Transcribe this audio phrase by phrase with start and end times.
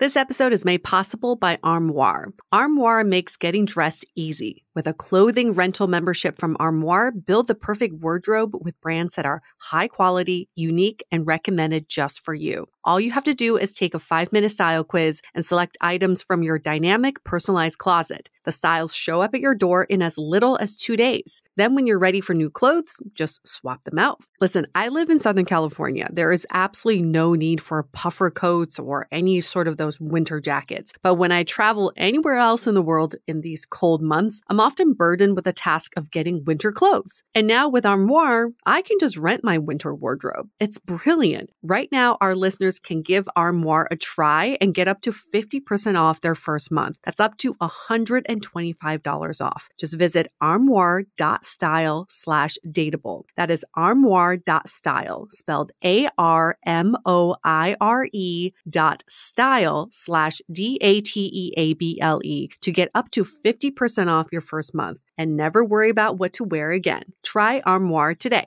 [0.00, 2.32] This episode is made possible by Armoire.
[2.52, 4.64] Armoire makes getting dressed easy.
[4.74, 9.42] With a clothing rental membership from Armoire, build the perfect wardrobe with brands that are
[9.58, 12.66] high quality, unique, and recommended just for you.
[12.84, 16.22] All you have to do is take a five minute style quiz and select items
[16.22, 18.30] from your dynamic, personalized closet.
[18.44, 21.42] The styles show up at your door in as little as two days.
[21.56, 24.20] Then, when you're ready for new clothes, just swap them out.
[24.40, 26.08] Listen, I live in Southern California.
[26.10, 30.92] There is absolutely no need for puffer coats or any sort of those winter jackets.
[31.02, 34.92] But when I travel anywhere else in the world in these cold months, I'm often
[34.92, 37.22] burdened with the task of getting winter clothes.
[37.34, 40.48] And now with Armoire, I can just rent my winter wardrobe.
[40.60, 41.50] It's brilliant.
[41.62, 46.20] Right now, our listeners can give Armoire a try and get up to 50% off
[46.20, 46.98] their first month.
[47.04, 49.68] That's up to $125 off.
[49.78, 53.24] Just visit armoire.style slash dateable.
[53.36, 60.78] That is armoire.style, spelled A R M O I R E dot style slash D
[60.80, 64.74] A T E A B L E to get up to 50% off your first
[64.74, 67.04] month and never worry about what to wear again.
[67.22, 68.46] Try Armoire today.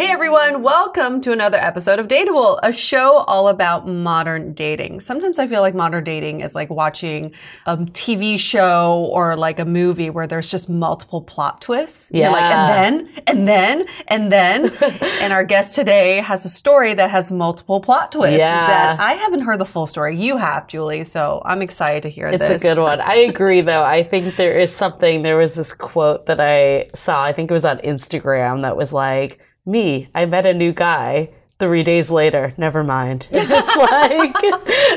[0.00, 5.00] Hey everyone, welcome to another episode of Dateable, a show all about modern dating.
[5.00, 7.34] Sometimes I feel like modern dating is like watching
[7.66, 12.10] a TV show or like a movie where there's just multiple plot twists.
[12.14, 12.30] Yeah.
[12.30, 14.74] You're like, and then, and then, and then.
[15.20, 18.68] and our guest today has a story that has multiple plot twists Yeah.
[18.68, 20.16] that I haven't heard the full story.
[20.18, 22.62] You have, Julie, so I'm excited to hear It's this.
[22.62, 23.02] a good one.
[23.02, 23.84] I agree, though.
[23.84, 25.20] I think there is something.
[25.20, 27.22] There was this quote that I saw.
[27.22, 31.30] I think it was on Instagram that was like, "Me, I met a new guy."
[31.58, 33.28] Three days later, never mind.
[33.32, 34.34] It's like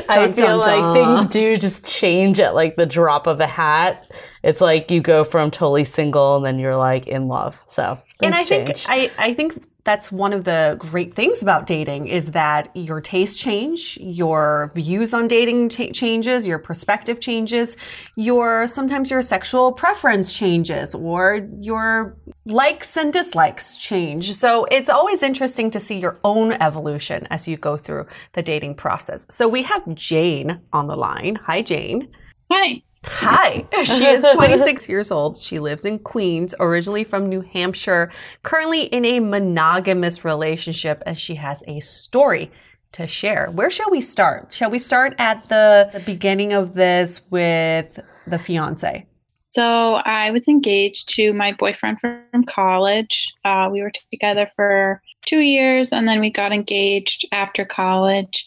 [0.08, 4.10] I feel like things do just change at like the drop of a hat.
[4.42, 7.62] It's like you go from totally single and then you're like in love.
[7.66, 8.88] So and I things think.
[8.88, 13.38] I, I think that's one of the great things about dating is that your tastes
[13.38, 17.76] change, your views on dating cha- changes, your perspective changes,
[18.16, 24.32] your sometimes your sexual preference changes, or your likes and dislikes change.
[24.32, 28.76] So it's always interesting to see your own evolution as you go through the dating
[28.76, 29.26] process.
[29.28, 31.36] So we have Jane on the line.
[31.44, 32.08] Hi, Jane.
[32.50, 32.82] Hi.
[33.06, 33.66] Hi.
[33.84, 35.36] She is 26 years old.
[35.36, 38.10] She lives in Queens, originally from New Hampshire,
[38.42, 42.50] currently in a monogamous relationship, and she has a story
[42.92, 43.50] to share.
[43.50, 44.52] Where shall we start?
[44.52, 49.06] Shall we start at the, the beginning of this with the fiance?
[49.50, 53.32] So I was engaged to my boyfriend from college.
[53.44, 58.46] Uh, we were together for two years and then we got engaged after college.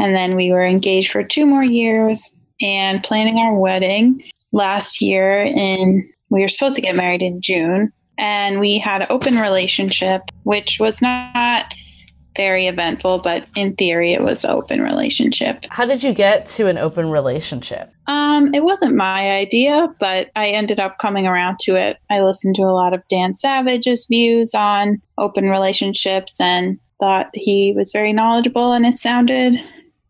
[0.00, 4.22] And then we were engaged for two more years and planning our wedding
[4.52, 5.42] last year.
[5.42, 7.92] In we were supposed to get married in June.
[8.18, 11.72] And we had an open relationship, which was not
[12.36, 15.64] very eventful, but in theory, it was an open relationship.
[15.70, 17.92] How did you get to an open relationship?
[18.06, 21.98] Um, it wasn't my idea, but I ended up coming around to it.
[22.10, 27.72] I listened to a lot of Dan Savage's views on open relationships and thought he
[27.76, 29.54] was very knowledgeable and it sounded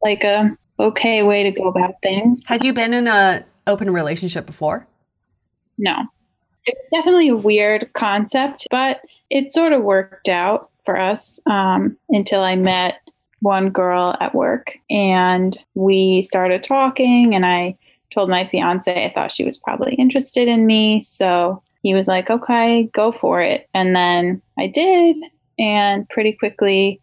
[0.03, 2.49] like a okay way to go about things.
[2.49, 4.87] Had you been in a open relationship before?
[5.77, 5.95] No.
[6.65, 12.43] It's definitely a weird concept, but it sort of worked out for us um, until
[12.43, 13.01] I met
[13.41, 17.77] one girl at work and we started talking and I
[18.13, 21.01] told my fiance I thought she was probably interested in me.
[21.03, 23.69] So he was like, okay, go for it.
[23.75, 25.17] And then I did.
[25.59, 27.01] And pretty quickly,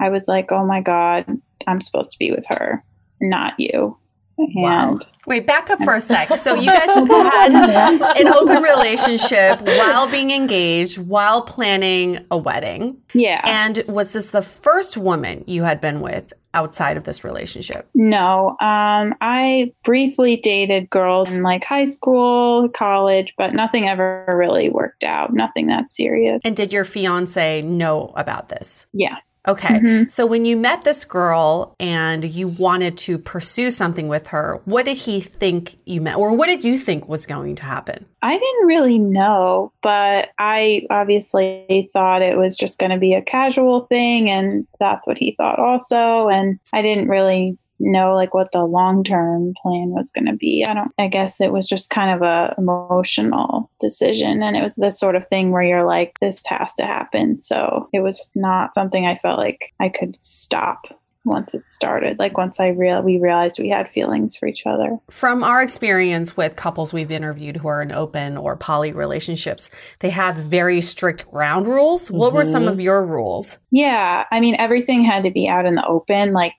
[0.00, 1.26] I was like, oh my God,
[1.66, 2.82] I'm supposed to be with her,
[3.20, 3.96] not you.
[4.38, 4.98] And wow.
[5.26, 6.34] Wait, back up for a sec.
[6.36, 12.98] So you guys had an open relationship while being engaged, while planning a wedding.
[13.14, 13.40] Yeah.
[13.44, 17.88] And was this the first woman you had been with outside of this relationship?
[17.94, 18.50] No.
[18.60, 25.04] Um, I briefly dated girls in like high school, college, but nothing ever really worked
[25.04, 25.32] out.
[25.32, 26.40] Nothing that serious.
[26.44, 28.86] And did your fiance know about this?
[28.92, 29.16] Yeah.
[29.48, 29.74] Okay.
[29.74, 30.08] Mm-hmm.
[30.08, 34.84] So when you met this girl and you wanted to pursue something with her, what
[34.86, 38.06] did he think you meant, or what did you think was going to happen?
[38.22, 43.22] I didn't really know, but I obviously thought it was just going to be a
[43.22, 46.28] casual thing, and that's what he thought also.
[46.28, 50.64] And I didn't really know like what the long term plan was going to be.
[50.66, 54.74] I don't I guess it was just kind of a emotional decision and it was
[54.74, 57.40] the sort of thing where you're like this has to happen.
[57.42, 60.86] So it was not something I felt like I could stop
[61.26, 64.96] once it started like once i real we realized we had feelings for each other
[65.10, 70.10] from our experience with couples we've interviewed who are in open or poly relationships they
[70.10, 72.16] have very strict ground rules mm-hmm.
[72.16, 72.72] what were some mm-hmm.
[72.72, 76.54] of your rules yeah i mean everything had to be out in the open like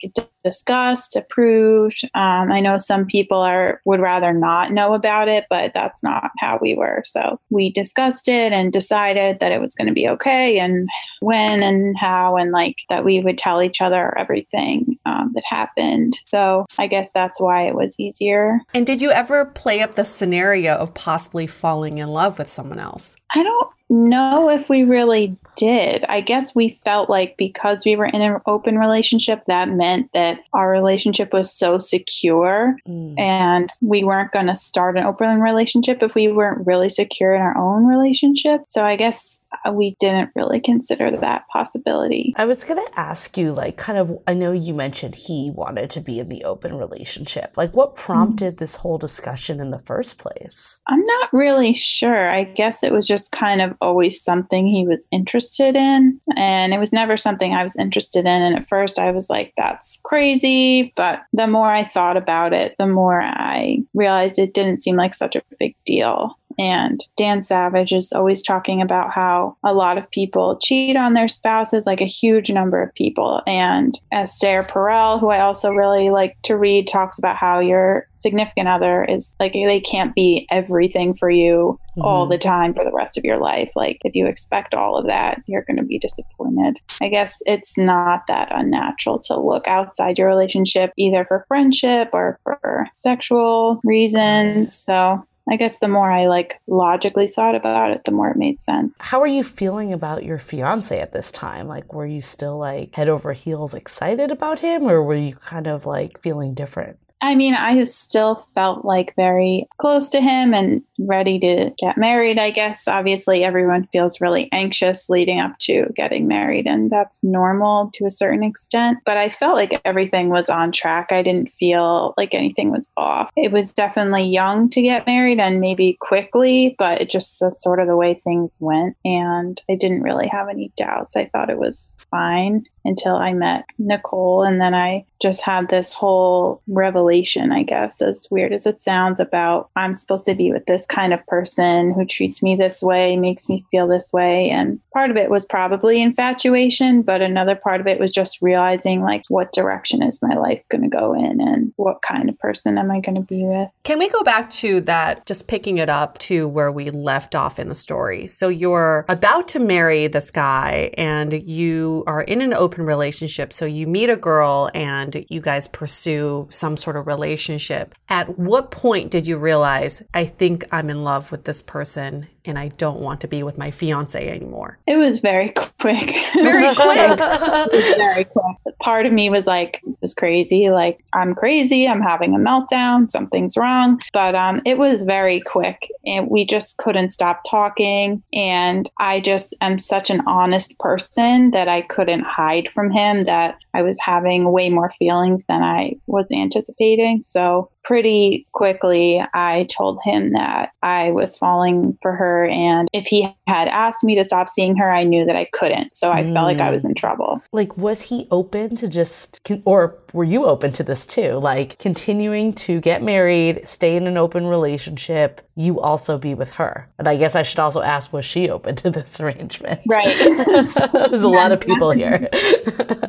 [0.47, 2.05] discussed, approved.
[2.15, 6.31] Um, I know some people are would rather not know about it, but that's not
[6.39, 7.03] how we were.
[7.05, 10.87] So we discussed it and decided that it was going to be okay, and
[11.19, 14.56] when and how, and like that we would tell each other everything
[15.05, 16.19] um, that happened.
[16.25, 18.59] So I guess that's why it was easier.
[18.73, 22.79] And did you ever play up the scenario of possibly falling in love with someone
[22.79, 23.15] else?
[23.33, 26.03] I don't know if we really did.
[26.05, 30.39] I guess we felt like because we were in an open relationship, that meant that
[30.53, 33.17] our relationship was so secure mm.
[33.19, 37.41] and we weren't going to start an open relationship if we weren't really secure in
[37.41, 38.61] our own relationship.
[38.67, 42.33] So I guess uh, we didn't really consider that possibility.
[42.37, 45.89] I was going to ask you, like, kind of, I know you mentioned he wanted
[45.91, 47.55] to be in the open relationship.
[47.55, 48.63] Like, what prompted mm-hmm.
[48.63, 50.81] this whole discussion in the first place?
[50.87, 52.29] I'm not really sure.
[52.29, 56.19] I guess it was just kind of always something he was interested in.
[56.35, 58.27] And it was never something I was interested in.
[58.27, 60.93] And at first I was like, that's crazy.
[60.95, 65.13] But the more I thought about it, the more I realized it didn't seem like
[65.13, 66.37] such a big deal.
[66.57, 71.27] And Dan Savage is always talking about how a lot of people cheat on their
[71.27, 73.41] spouses, like a huge number of people.
[73.45, 78.67] And Esther Perel, who I also really like to read, talks about how your significant
[78.67, 82.01] other is like they can't be everything for you mm-hmm.
[82.01, 83.69] all the time for the rest of your life.
[83.75, 86.79] Like if you expect all of that, you're going to be disappointed.
[87.01, 92.39] I guess it's not that unnatural to look outside your relationship either for friendship or
[92.43, 94.75] for sexual reasons.
[94.75, 98.61] So I guess the more I like logically thought about it, the more it made
[98.61, 98.95] sense.
[98.99, 101.67] How are you feeling about your fiance at this time?
[101.67, 105.67] Like, were you still like head over heels excited about him, or were you kind
[105.67, 106.99] of like feeling different?
[107.21, 112.37] I mean, I still felt like very close to him and ready to get married,
[112.37, 112.87] I guess.
[112.87, 118.11] Obviously, everyone feels really anxious leading up to getting married, and that's normal to a
[118.11, 118.99] certain extent.
[119.05, 121.11] But I felt like everything was on track.
[121.11, 123.31] I didn't feel like anything was off.
[123.35, 127.79] It was definitely young to get married and maybe quickly, but it just that's sort
[127.79, 128.95] of the way things went.
[129.03, 131.15] And I didn't really have any doubts.
[131.15, 134.43] I thought it was fine until I met Nicole.
[134.43, 139.19] And then I just had this whole revelation, I guess, as weird as it sounds,
[139.19, 143.15] about I'm supposed to be with this kind of person who treats me this way,
[143.17, 144.49] makes me feel this way.
[144.49, 149.01] And part of it was probably infatuation, but another part of it was just realizing
[149.01, 152.77] like what direction is my life going to go in and what kind of person
[152.77, 153.69] am I going to be with.
[153.83, 157.59] Can we go back to that, just picking it up to where we left off
[157.59, 158.27] in the story?
[158.27, 163.51] So you're about to marry this guy and you are in an open open relationship.
[163.51, 167.95] So you meet a girl and you guys pursue some sort of relationship.
[168.07, 172.57] At what point did you realize, I think I'm in love with this person and
[172.57, 174.79] I don't want to be with my fiance anymore?
[174.87, 175.49] It was very
[175.79, 176.15] quick.
[176.35, 177.19] Very quick.
[177.19, 178.57] very quick.
[178.79, 180.69] Part of me was like, this is crazy.
[180.69, 181.87] Like, I'm crazy.
[181.87, 183.11] I'm having a meltdown.
[183.11, 183.99] Something's wrong.
[184.13, 185.89] But um, it was very quick.
[186.05, 188.23] And we just couldn't stop talking.
[188.33, 193.57] And I just am such an honest person that I couldn't hide from him that
[193.73, 197.21] I was having way more feelings than I was anticipating.
[197.21, 202.45] So pretty quickly, I told him that I was falling for her.
[202.45, 205.95] And if he had asked me to stop seeing her, I knew that I couldn't.
[205.95, 206.33] So I mm.
[206.33, 206.97] felt like I was in mm.
[206.97, 207.41] trouble.
[207.53, 211.35] Like, was he open to just, or were you open to this too?
[211.35, 216.89] Like, continuing to get married, stay in an open relationship, you also be with her.
[216.99, 219.79] And I guess I should also ask, was she open to this arrangement?
[219.87, 220.17] Right.
[220.93, 222.27] There's a lot of people here.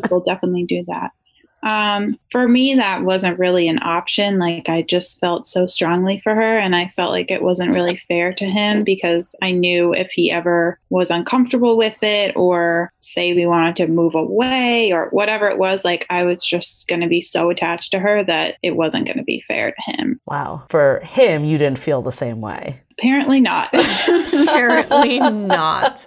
[0.02, 1.10] people definitely do that.
[1.62, 4.38] Um, for me, that wasn't really an option.
[4.38, 7.96] Like, I just felt so strongly for her, and I felt like it wasn't really
[7.96, 13.34] fair to him because I knew if he ever was uncomfortable with it, or say
[13.34, 17.08] we wanted to move away, or whatever it was, like, I was just going to
[17.08, 20.20] be so attached to her that it wasn't going to be fair to him.
[20.26, 20.64] Wow.
[20.68, 22.82] For him, you didn't feel the same way.
[22.98, 23.70] Apparently not.
[24.08, 26.06] Apparently not.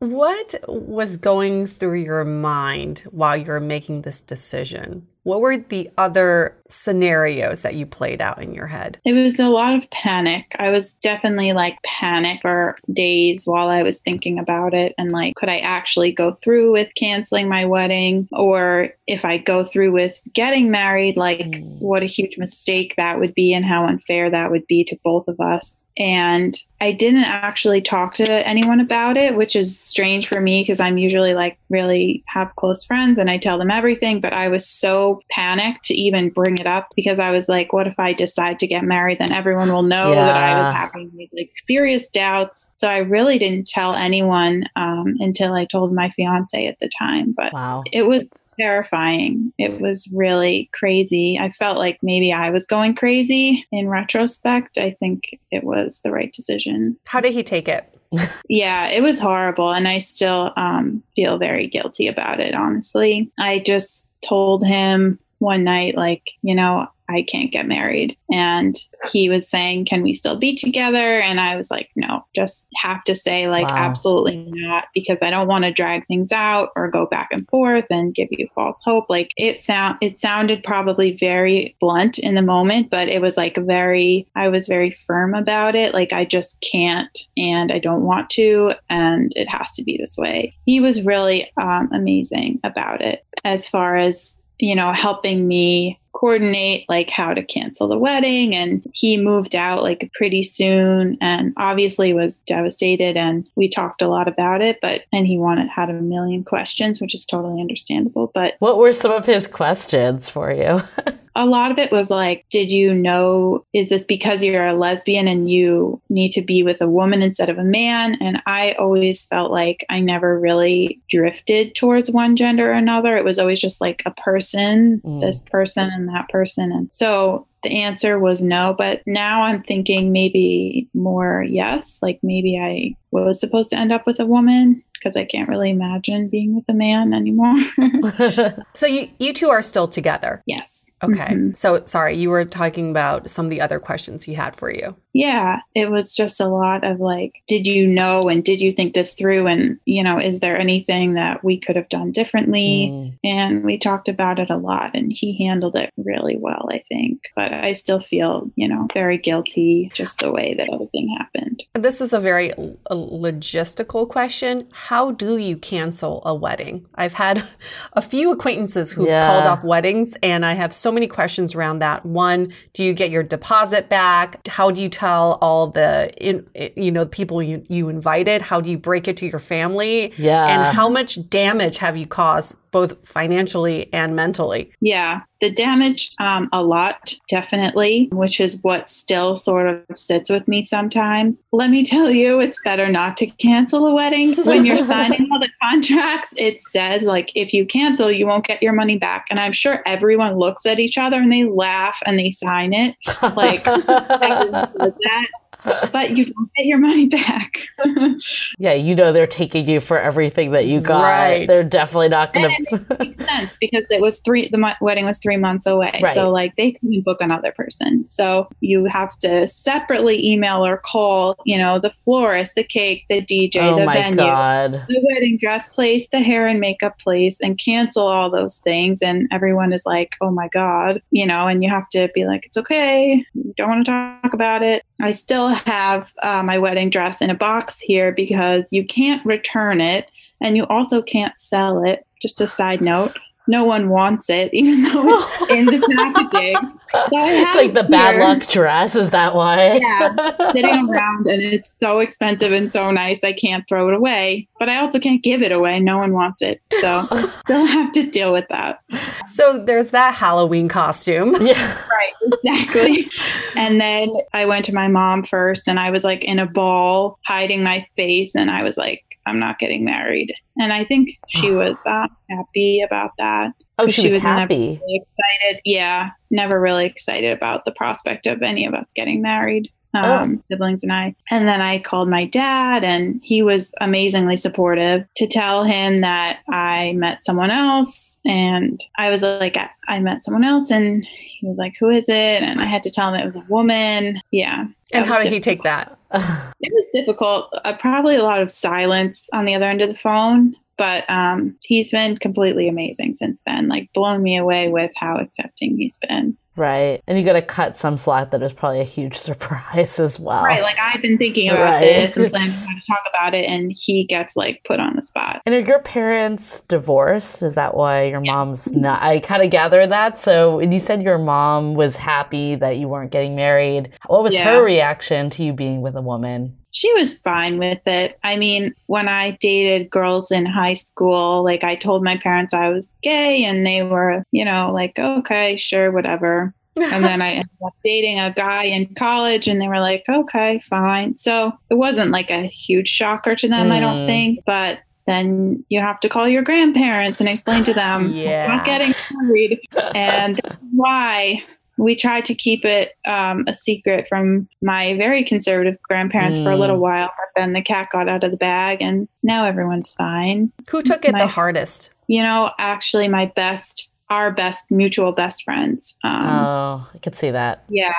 [0.00, 5.06] What was going through your mind while you were making this decision?
[5.22, 9.00] What were the other scenarios that you played out in your head?
[9.04, 10.54] It was a lot of panic.
[10.58, 15.34] I was definitely like panic for days while I was thinking about it and like,
[15.36, 18.28] could I actually go through with canceling my wedding?
[18.32, 21.78] Or if I go through with getting married, like mm.
[21.78, 25.28] what a huge mistake that would be and how unfair that would be to both
[25.28, 25.86] of us.
[25.98, 30.80] And I didn't actually talk to anyone about it, which is strange for me because
[30.80, 34.20] I'm usually like really have close friends and I tell them everything.
[34.20, 37.86] But I was so panicked to even bring it up because I was like, what
[37.86, 39.18] if I decide to get married?
[39.18, 40.26] Then everyone will know yeah.
[40.26, 42.70] that I was having these like serious doubts.
[42.76, 47.32] So I really didn't tell anyone um, until I told my fiance at the time.
[47.36, 47.82] But wow.
[47.92, 48.28] it was
[48.58, 49.52] terrifying.
[49.58, 51.38] It was really crazy.
[51.40, 53.66] I felt like maybe I was going crazy.
[53.72, 56.96] In retrospect, I think it was the right decision.
[57.04, 57.88] How did he take it?
[58.48, 59.72] yeah, it was horrible.
[59.72, 63.30] And I still um, feel very guilty about it, honestly.
[63.38, 68.16] I just told him one night, like, you know, I can't get married.
[68.30, 68.74] And
[69.10, 71.20] he was saying, Can we still be together?
[71.20, 73.76] And I was like, No, just have to say, like, wow.
[73.76, 77.86] absolutely not, because I don't want to drag things out or go back and forth
[77.90, 79.06] and give you false hope.
[79.08, 83.56] Like it sound it sounded probably very blunt in the moment, but it was like
[83.56, 85.92] very I was very firm about it.
[85.92, 90.16] Like I just can't and I don't want to, and it has to be this
[90.16, 90.54] way.
[90.64, 96.84] He was really um, amazing about it as far as you know, helping me coordinate
[96.88, 102.12] like how to cancel the wedding and he moved out like pretty soon and obviously
[102.12, 105.94] was devastated and we talked a lot about it but and he wanted had a
[105.94, 110.82] million questions which is totally understandable but what were some of his questions for you
[111.34, 115.26] a lot of it was like, did you know, is this because you're a lesbian
[115.26, 118.16] and you need to be with a woman instead of a man?
[118.20, 123.16] And I always felt like I never really drifted towards one gender or another.
[123.16, 125.20] It was always just like a person, mm.
[125.20, 126.72] this person that person.
[126.72, 131.98] And so the answer was no, but now I'm thinking maybe more yes.
[132.02, 135.70] Like maybe I was supposed to end up with a woman because I can't really
[135.70, 137.56] imagine being with a man anymore.
[138.74, 140.42] so you you two are still together.
[140.46, 140.90] Yes.
[141.02, 141.18] Okay.
[141.18, 141.52] Mm-hmm.
[141.54, 144.96] So sorry, you were talking about some of the other questions he had for you.
[145.14, 148.94] Yeah, it was just a lot of like, did you know and did you think
[148.94, 149.46] this through?
[149.46, 152.88] And, you know, is there anything that we could have done differently?
[152.90, 153.18] Mm.
[153.22, 157.20] And we talked about it a lot and he handled it really well, I think.
[157.36, 161.64] But I still feel, you know, very guilty just the way that everything happened.
[161.74, 162.50] This is a very
[162.90, 164.68] logistical question.
[164.72, 166.86] How do you cancel a wedding?
[166.94, 167.42] I've had
[167.94, 169.26] a few acquaintances who've yeah.
[169.26, 172.04] called off weddings and I have so many questions around that.
[172.04, 174.46] One, do you get your deposit back?
[174.46, 176.46] How do you tell all the in,
[176.76, 178.42] you know people you, you invited?
[178.42, 180.12] How do you break it to your family?
[180.18, 180.46] Yeah.
[180.46, 184.72] And how much damage have you caused both financially and mentally?
[184.80, 190.46] Yeah, the damage, um, a lot, definitely, which is what still sort of sits with
[190.46, 191.42] me sometimes.
[191.52, 194.34] Let me tell you, it's better not to cancel a wedding.
[194.52, 198.62] When you're signing all the contracts, it says, like, if you cancel, you won't get
[198.62, 199.26] your money back.
[199.30, 202.96] And I'm sure everyone looks at each other and they laugh and they sign it.
[203.22, 205.28] Like, does that
[205.64, 207.68] but you don't get your money back.
[208.58, 211.02] yeah, you know they're taking you for everything that you got.
[211.02, 211.46] Right.
[211.46, 212.86] They're definitely not going to.
[212.90, 214.48] it makes sense because it was three.
[214.48, 216.14] The wedding was three months away, right.
[216.14, 218.08] so like they couldn't book another person.
[218.08, 221.36] So you have to separately email or call.
[221.44, 224.72] You know, the florist, the cake, the DJ, oh the venue, God.
[224.88, 229.02] the wedding dress place, the hair and makeup place, and cancel all those things.
[229.02, 232.46] And everyone is like, "Oh my God," you know, and you have to be like,
[232.46, 233.24] "It's okay.
[233.34, 237.30] You don't want to talk about it." I still have uh, my wedding dress in
[237.30, 242.06] a box here because you can't return it and you also can't sell it.
[242.20, 243.16] Just a side note.
[243.46, 246.78] No one wants it, even though it's in the packaging.
[246.92, 248.94] So it's like the bad luck dress.
[248.94, 249.76] Is that why?
[249.76, 250.14] yeah,
[250.52, 253.24] sitting around and it's so expensive and so nice.
[253.24, 255.80] I can't throw it away, but I also can't give it away.
[255.80, 257.08] No one wants it, so
[257.48, 258.80] they'll have to deal with that.
[259.26, 261.34] So there's that Halloween costume.
[261.42, 262.12] Yeah, right,
[262.44, 263.08] exactly.
[263.56, 267.18] and then I went to my mom first, and I was like in a ball,
[267.26, 270.34] hiding my face, and I was like, I'm not getting married.
[270.58, 273.52] And I think she was uh, happy about that.
[273.78, 274.80] Oh, she, she was, happy.
[274.80, 275.62] Really excited.
[275.64, 279.70] Yeah, never really excited about the prospect of any of us getting married.
[279.94, 280.44] Um, oh.
[280.50, 281.14] siblings and I.
[281.30, 286.40] And then I called my dad, and he was amazingly supportive to tell him that
[286.48, 288.20] I met someone else.
[288.24, 292.08] And I was like, I, I met someone else, and he was like, Who is
[292.08, 292.42] it?
[292.42, 294.20] And I had to tell him it was a woman.
[294.30, 294.66] Yeah.
[294.92, 295.34] And how did difficult.
[295.34, 295.96] he take that?
[296.60, 297.48] it was difficult.
[297.64, 301.56] Uh, probably a lot of silence on the other end of the phone but um,
[301.64, 306.36] he's been completely amazing since then like blown me away with how accepting he's been
[306.54, 307.02] Right.
[307.06, 310.44] And you got to cut some slack that is probably a huge surprise as well.
[310.44, 310.62] Right.
[310.62, 311.80] Like I've been thinking about right.
[311.80, 315.02] this and planning how to talk about it, and he gets like put on the
[315.02, 315.42] spot.
[315.46, 317.42] And are your parents divorced?
[317.42, 318.32] Is that why your yeah.
[318.32, 319.02] mom's not?
[319.02, 320.18] I kind of gather that.
[320.18, 323.92] So you said your mom was happy that you weren't getting married.
[324.06, 324.44] What was yeah.
[324.44, 326.56] her reaction to you being with a woman?
[326.72, 328.18] She was fine with it.
[328.24, 332.70] I mean, when I dated girls in high school, like I told my parents I
[332.70, 336.54] was gay and they were, you know, like, okay, sure, whatever.
[336.76, 340.60] and then I ended up dating a guy in college and they were like, okay,
[340.60, 341.18] fine.
[341.18, 343.72] So it wasn't like a huge shocker to them, mm.
[343.72, 344.06] I don't mm.
[344.06, 344.40] think.
[344.46, 348.46] But then you have to call your grandparents and explain to them, yeah.
[348.46, 349.60] not getting married
[349.94, 351.44] and why
[351.82, 356.44] we tried to keep it um, a secret from my very conservative grandparents mm.
[356.44, 356.82] for a little mm.
[356.82, 360.52] while, but then the cat got out of the bag and now everyone's fine.
[360.70, 361.90] Who took it my, the hardest?
[362.06, 365.98] You know, actually, my best, our best mutual best friends.
[366.04, 367.64] Um, oh, I could see that.
[367.68, 367.94] Yeah.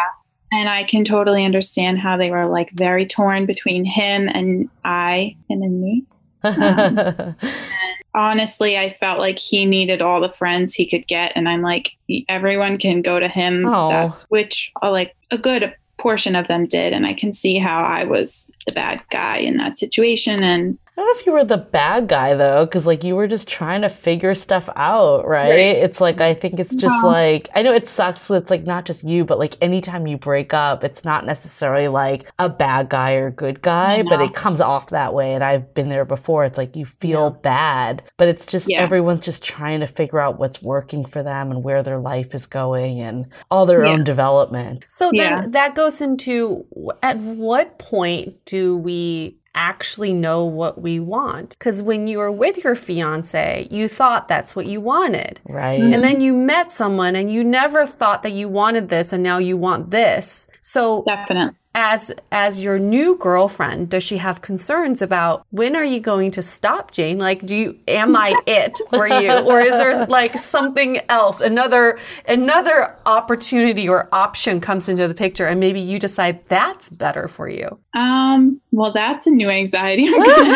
[0.53, 5.35] And I can totally understand how they were like very torn between him and I,
[5.49, 6.05] him and me.
[6.43, 7.35] Um,
[8.15, 11.95] honestly, I felt like he needed all the friends he could get, and I'm like,
[12.29, 13.65] everyone can go to him.
[13.65, 13.89] Oh.
[13.89, 17.81] That's which, uh, like, a good portion of them did, and I can see how
[17.81, 21.43] I was the bad guy in that situation, and I don't know if you were
[21.43, 25.49] the bad guy though, because like you were just trying to figure stuff out, right?
[25.49, 25.57] right.
[25.57, 28.29] It's like I think it's just like I know it sucks.
[28.29, 32.29] It's like not just you, but like anytime you break up, it's not necessarily like
[32.37, 35.33] a bad guy or good guy, but it comes off that way.
[35.33, 36.45] And I've been there before.
[36.45, 37.41] It's like you feel yeah.
[37.41, 38.79] bad, but it's just yeah.
[38.79, 42.45] everyone's just trying to figure out what's working for them and where their life is
[42.45, 43.93] going and all their yeah.
[43.93, 44.85] own development.
[44.89, 46.67] So then that goes into
[47.01, 51.57] at what point do we actually know what we want.
[51.57, 55.39] Because when you were with your fiance, you thought that's what you wanted.
[55.47, 55.79] Right.
[55.79, 59.37] And then you met someone and you never thought that you wanted this and now
[59.37, 60.47] you want this.
[60.61, 65.99] So definitely as as your new girlfriend does she have concerns about when are you
[65.99, 67.17] going to stop jane?
[67.17, 69.31] Like do you am i it for you?
[69.31, 71.41] Or is there like something else?
[71.41, 77.27] Another another opportunity or option comes into the picture and maybe you decide that's better
[77.27, 77.79] for you.
[77.95, 80.07] Um well that's a new anxiety.
[80.07, 80.53] I'm gonna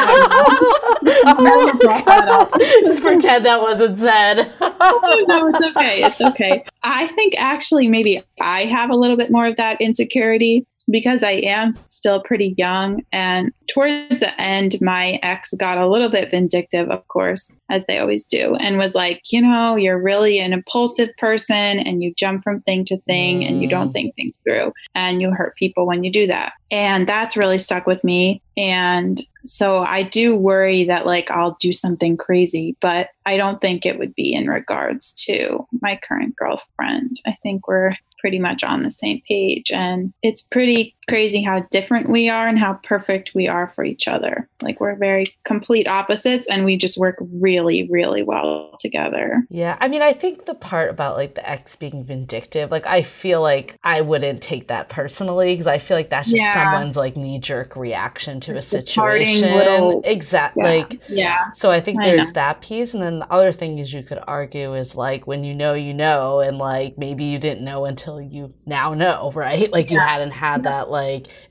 [2.00, 2.52] have
[2.86, 4.54] just pretend that wasn't said.
[4.60, 6.64] No it's okay it's okay.
[6.84, 11.32] I think actually maybe i have a little bit more of that insecurity because I
[11.32, 13.04] am still pretty young.
[13.12, 18.00] And towards the end, my ex got a little bit vindictive, of course, as they
[18.00, 22.44] always do, and was like, you know, you're really an impulsive person and you jump
[22.44, 23.94] from thing to thing and you don't mm.
[23.94, 26.54] think things through and you hurt people when you do that.
[26.72, 28.42] And that's really stuck with me.
[28.58, 33.86] And so I do worry that like I'll do something crazy, but I don't think
[33.86, 37.18] it would be in regards to my current girlfriend.
[37.26, 39.72] I think we're pretty much on the same page.
[39.72, 44.08] And it's pretty crazy how different we are and how perfect we are for each
[44.08, 44.50] other.
[44.62, 49.44] Like we're very complete opposites and we just work really, really well together.
[49.50, 49.78] Yeah.
[49.80, 53.42] I mean, I think the part about like the ex being vindictive, like I feel
[53.42, 56.54] like I wouldn't take that personally because I feel like that's just yeah.
[56.54, 60.02] someone's like knee jerk reaction to it's a situation.
[60.04, 60.64] Exactly.
[60.64, 60.70] Yeah.
[60.70, 61.52] Like, yeah.
[61.54, 62.34] So I think I there's know.
[62.34, 62.94] that piece.
[62.94, 65.94] And then the other thing is you could argue is like when you know, you
[65.94, 69.72] know, and like maybe you didn't know until you now know, right?
[69.72, 69.94] Like yeah.
[69.94, 70.97] you hadn't had that like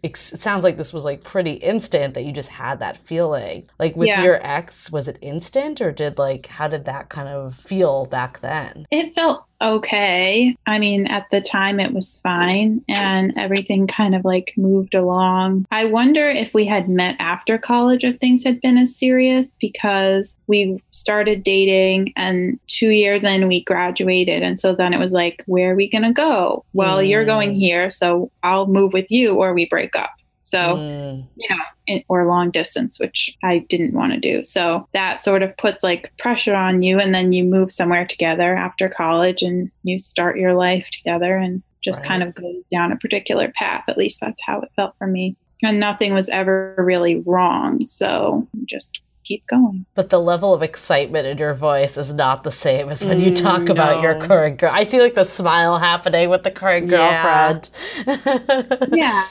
[0.02, 3.68] it sounds like this was like pretty instant that you just had that feeling.
[3.78, 4.22] Like with yeah.
[4.22, 8.40] your ex, was it instant or did like how did that kind of feel back
[8.40, 8.86] then?
[8.90, 10.56] It felt okay.
[10.66, 15.66] I mean, at the time it was fine and everything kind of like moved along.
[15.70, 20.38] I wonder if we had met after college if things had been as serious because
[20.46, 24.42] we started dating and two years in we graduated.
[24.42, 26.64] And so then it was like, where are we going to go?
[26.72, 27.08] Well, mm.
[27.08, 30.10] you're going here, so I'll move with you or we break up.
[30.46, 31.26] So, mm.
[31.34, 34.44] you know, in, or long distance, which I didn't want to do.
[34.44, 37.00] So that sort of puts like pressure on you.
[37.00, 41.64] And then you move somewhere together after college and you start your life together and
[41.82, 42.08] just right.
[42.08, 43.84] kind of go down a particular path.
[43.88, 45.36] At least that's how it felt for me.
[45.64, 47.84] And nothing was ever really wrong.
[47.84, 49.84] So just keep going.
[49.96, 53.34] But the level of excitement in your voice is not the same as when you
[53.34, 54.70] talk mm, about your current girl.
[54.72, 57.70] I see like the smile happening with the current girlfriend.
[58.92, 59.24] Yeah.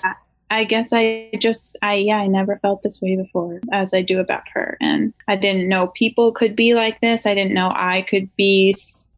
[0.50, 4.20] I guess I just, I, yeah, I never felt this way before as I do
[4.20, 4.78] about her.
[4.80, 7.26] And I didn't know people could be like this.
[7.26, 8.76] I didn't know I could be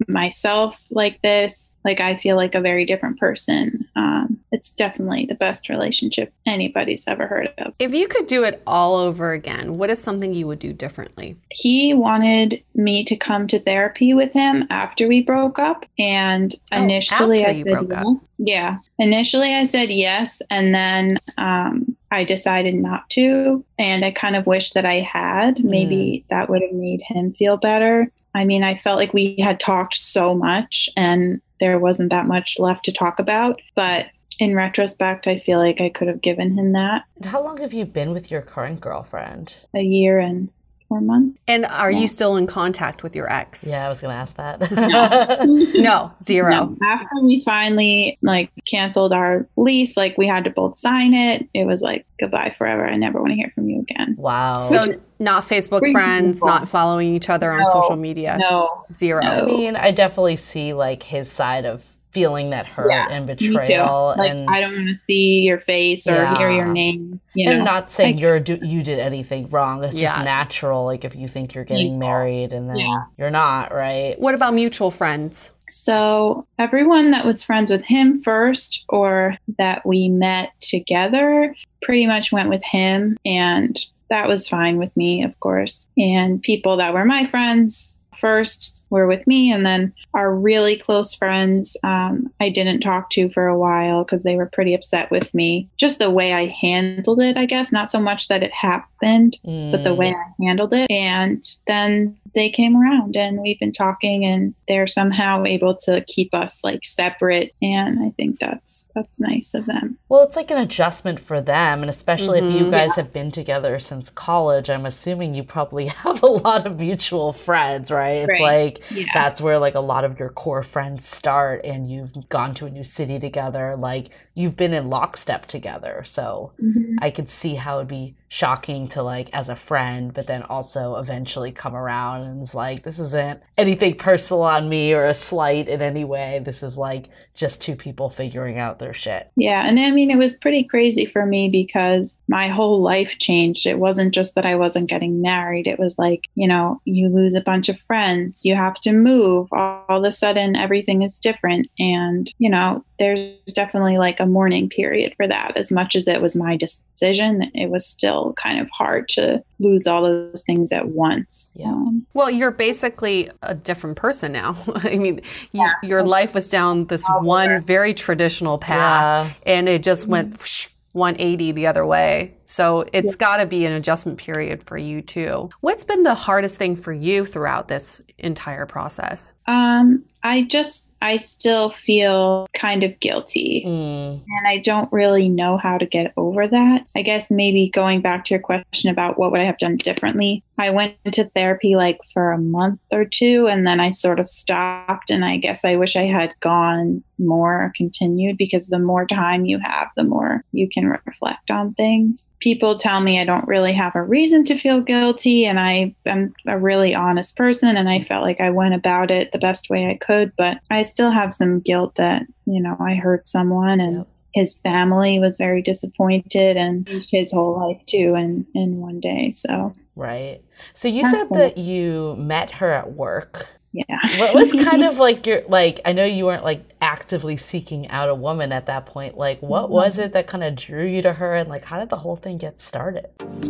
[0.08, 1.76] myself like this.
[1.84, 3.88] Like, I feel like a very different person.
[3.96, 7.74] Um, it's definitely the best relationship anybody's ever heard of.
[7.80, 11.38] If you could do it all over again, what is something you would do differently?
[11.50, 15.86] He wanted me to come to therapy with him after we broke up.
[16.00, 17.92] And oh, initially I said yes.
[17.92, 18.18] Up.
[18.38, 18.78] Yeah.
[19.00, 20.42] Initially I said yes.
[20.50, 23.64] And then um, I decided not to.
[23.78, 25.64] And I kind of wish that I had.
[25.64, 26.30] Maybe mm.
[26.30, 28.12] that would have made him feel better.
[28.34, 32.60] I mean, I felt like we had talked so much and there wasn't that much
[32.60, 33.60] left to talk about.
[33.76, 34.08] But
[34.40, 37.04] in retrospect, I feel like I could have given him that.
[37.24, 39.56] How long have you been with your current girlfriend?
[39.74, 40.50] A year and
[40.88, 41.40] four months.
[41.48, 42.00] And are yeah.
[42.00, 43.66] you still in contact with your ex?
[43.66, 44.72] Yeah, I was going to ask that.
[44.72, 45.72] no.
[45.82, 46.52] no, zero.
[46.52, 46.78] No.
[46.84, 51.48] After we finally like canceled our lease, like we had to both sign it.
[51.54, 52.88] It was like goodbye forever.
[52.88, 54.16] I never want to hear from you again.
[54.18, 54.54] Wow.
[54.54, 54.82] So
[55.20, 56.48] not Facebook friends, people.
[56.48, 58.38] not following each other on no, social media.
[58.40, 58.86] No.
[58.96, 59.22] Zero.
[59.22, 59.30] No.
[59.30, 61.86] I mean, I definitely see like his side of
[62.18, 64.16] feeling that hurt yeah, and betrayal.
[64.18, 66.36] Like and I don't want to see your face or yeah.
[66.38, 67.20] hear your name.
[67.36, 69.84] You and not saying like, you're you did anything wrong.
[69.84, 70.24] It's just yeah.
[70.24, 70.86] natural.
[70.86, 72.80] Like if you think you're getting married and then
[73.18, 74.20] you're not, right?
[74.20, 75.52] What about mutual friends?
[75.70, 81.54] So everyone that was friends with him first or that we met together
[81.84, 83.78] pretty much went with him and
[84.10, 85.88] that was fine with me, of course.
[85.98, 91.14] And people that were my friends first were with me, and then our really close
[91.14, 95.34] friends um, I didn't talk to for a while because they were pretty upset with
[95.34, 95.70] me.
[95.78, 97.72] Just the way I handled it, I guess.
[97.72, 99.72] Not so much that it happened, mm.
[99.72, 100.16] but the way mm.
[100.16, 100.90] I handled it.
[100.90, 106.34] And then they came around and we've been talking and they're somehow able to keep
[106.36, 109.98] us like separate and I think that's that's nice of them.
[110.08, 112.50] Well, it's like an adjustment for them and especially mm-hmm.
[112.50, 112.72] if you mm-hmm.
[112.72, 113.04] guys yeah.
[113.04, 117.90] have been together since college, I'm assuming you probably have a lot of mutual friends,
[117.90, 118.07] right?
[118.10, 118.76] It's right.
[118.78, 119.06] like yeah.
[119.14, 122.70] that's where like a lot of your core friends start and you've gone to a
[122.70, 126.04] new city together, like you've been in lockstep together.
[126.06, 126.98] So mm-hmm.
[127.02, 130.98] I could see how it'd be shocking to like as a friend, but then also
[130.98, 135.68] eventually come around and it's like, this isn't anything personal on me or a slight
[135.68, 136.40] in any way.
[136.44, 139.32] This is like just two people figuring out their shit.
[139.36, 139.68] Yeah.
[139.68, 143.66] And I mean, it was pretty crazy for me because my whole life changed.
[143.66, 145.66] It wasn't just that I wasn't getting married.
[145.66, 149.48] It was like, you know, you lose a bunch of friends, you have to move.
[149.52, 151.70] All, all of a sudden, everything is different.
[151.80, 155.56] And, you know, there's definitely like a mourning period for that.
[155.56, 159.88] As much as it was my decision, it was still kind of hard to lose
[159.88, 161.56] all those things at once.
[161.60, 161.68] Yeah.
[161.68, 164.58] Um, well, you're basically a different person now.
[164.76, 165.22] I mean,
[165.52, 165.74] you, yeah.
[165.84, 169.54] your life was down this one very traditional path, yeah.
[169.54, 170.12] and it just mm-hmm.
[170.12, 170.68] went whoosh,
[170.98, 172.36] 180 the other way.
[172.44, 173.18] So it's yeah.
[173.18, 175.50] got to be an adjustment period for you too.
[175.62, 179.34] What's been the hardest thing for you throughout this entire process?
[179.46, 183.64] Um, I just, I still feel kind of guilty.
[183.66, 184.22] Mm.
[184.28, 186.86] And I don't really know how to get over that.
[186.96, 190.44] I guess maybe going back to your question about what would I have done differently,
[190.60, 194.28] I went to therapy like for a month or two and then I sort of
[194.28, 195.12] stopped.
[195.12, 199.60] And I guess I wish I had gone more, continued, because the more time you
[199.60, 202.34] have, the more you can reflect on things.
[202.40, 205.46] People tell me I don't really have a reason to feel guilty.
[205.46, 207.78] And I am a really honest person.
[207.78, 210.32] And I felt like I went about it the best way I could.
[210.38, 214.06] But I still have some guilt that, you know, I hurt someone and.
[214.34, 219.74] His family was very disappointed and his whole life too in in one day so
[219.98, 220.42] right?
[220.74, 223.48] So you That's said that you met her at work.
[223.74, 223.84] Yeah.
[224.18, 226.64] what was kind of like your like I know you weren't like
[227.08, 229.18] actively seeking out a woman at that point.
[229.18, 229.72] Like what mm-hmm.
[229.72, 232.18] was it that kind of drew you to her and like how did the whole
[232.18, 233.06] thing get started?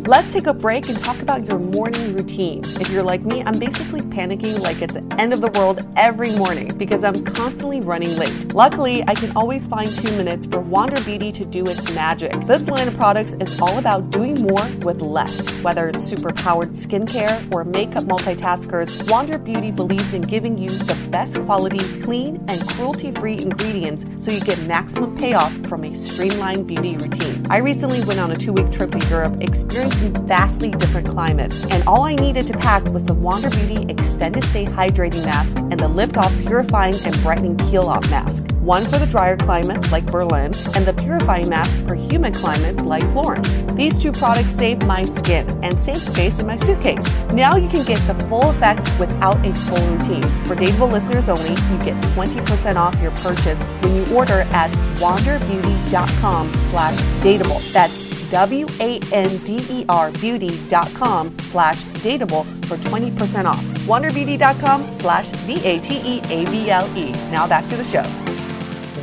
[0.06, 2.60] Let's take a break and talk about your morning routine.
[2.80, 6.38] If you're like me, I'm basically panicking like it's the end of the world every
[6.38, 8.54] morning because I'm constantly running late.
[8.54, 12.40] Luckily, I can always find two minutes for Wander Beauty to do its magic.
[12.46, 15.50] This line of products is all about doing more with less.
[15.64, 21.10] Whether it's super powered skincare or makeup multitaskers, Wander Beauty believes in giving you the
[21.10, 26.68] best quality, clean, and cruelty free ingredients so you get maximum payoff from a streamlined
[26.68, 27.46] beauty routine.
[27.50, 31.82] I recently went on a two week trip to Europe experiencing vastly different climates, and
[31.88, 35.88] all I needed to pack was the Wander Beauty Extended Stay Hydrating Mask and the
[35.88, 38.52] Lift Off Purifying and Brightening Peel Off Mask.
[38.68, 43.04] One for the drier climates like Berlin, and the purifying mask for humid climates like
[43.14, 43.62] Florence.
[43.76, 47.00] These two products saved my skin and saved space in my suitcase.
[47.32, 50.28] Now you can get the full effect without a full routine.
[50.44, 56.54] For Dateable listeners only, you get 20% off your purchase when you order at wanderbeauty.com
[56.54, 57.72] slash dateable.
[57.72, 63.64] That's W-A-N-D-E-R beauty.com slash dateable for 20% off.
[63.86, 67.12] Wanderbeauty.com slash D-A-T-E-A-B-L-E.
[67.32, 68.04] Now back to the show.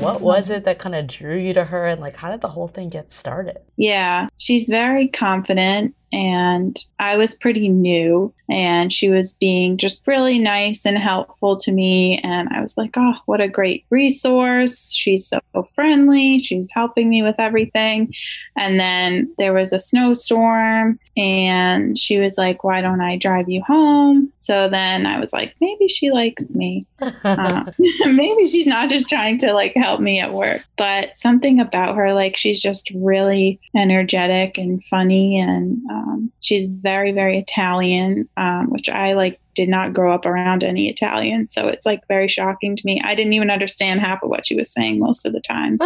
[0.00, 2.48] What was it that kind of drew you to her and like how did the
[2.48, 3.58] whole thing get started?
[3.76, 10.38] Yeah, she's very confident and I was pretty new and she was being just really
[10.38, 14.94] nice and helpful to me and I was like, "Oh, what a great resource.
[14.94, 15.40] She's so
[15.74, 16.38] friendly.
[16.38, 18.14] She's helping me with everything."
[18.56, 23.62] And then there was a snowstorm and she was like, "Why don't I drive you
[23.64, 27.64] home?" So then I was like, "Maybe she likes me." uh,
[28.06, 32.14] maybe she's not just trying to like help me at work, but something about her
[32.14, 38.88] like she's just really energetic and funny and um, she's very, very Italian, um, which
[38.88, 41.52] I like did not grow up around any Italians.
[41.52, 43.00] So it's like very shocking to me.
[43.04, 45.78] I didn't even understand half of what she was saying most of the time.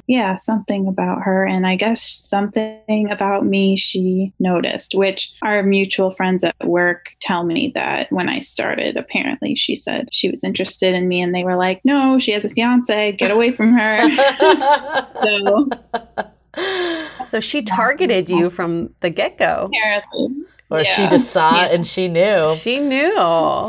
[0.06, 1.44] yeah, something about her.
[1.44, 7.44] And I guess something about me she noticed, which our mutual friends at work tell
[7.44, 11.44] me that when I started, apparently she said she was interested in me and they
[11.44, 14.10] were like, no, she has a fiance, get away from her.
[15.22, 15.68] so
[17.26, 19.70] so she targeted you from the get go.
[19.72, 20.44] Apparently.
[20.70, 20.94] Or yeah.
[20.94, 21.66] she just saw yeah.
[21.66, 22.54] and she knew.
[22.54, 23.14] She knew.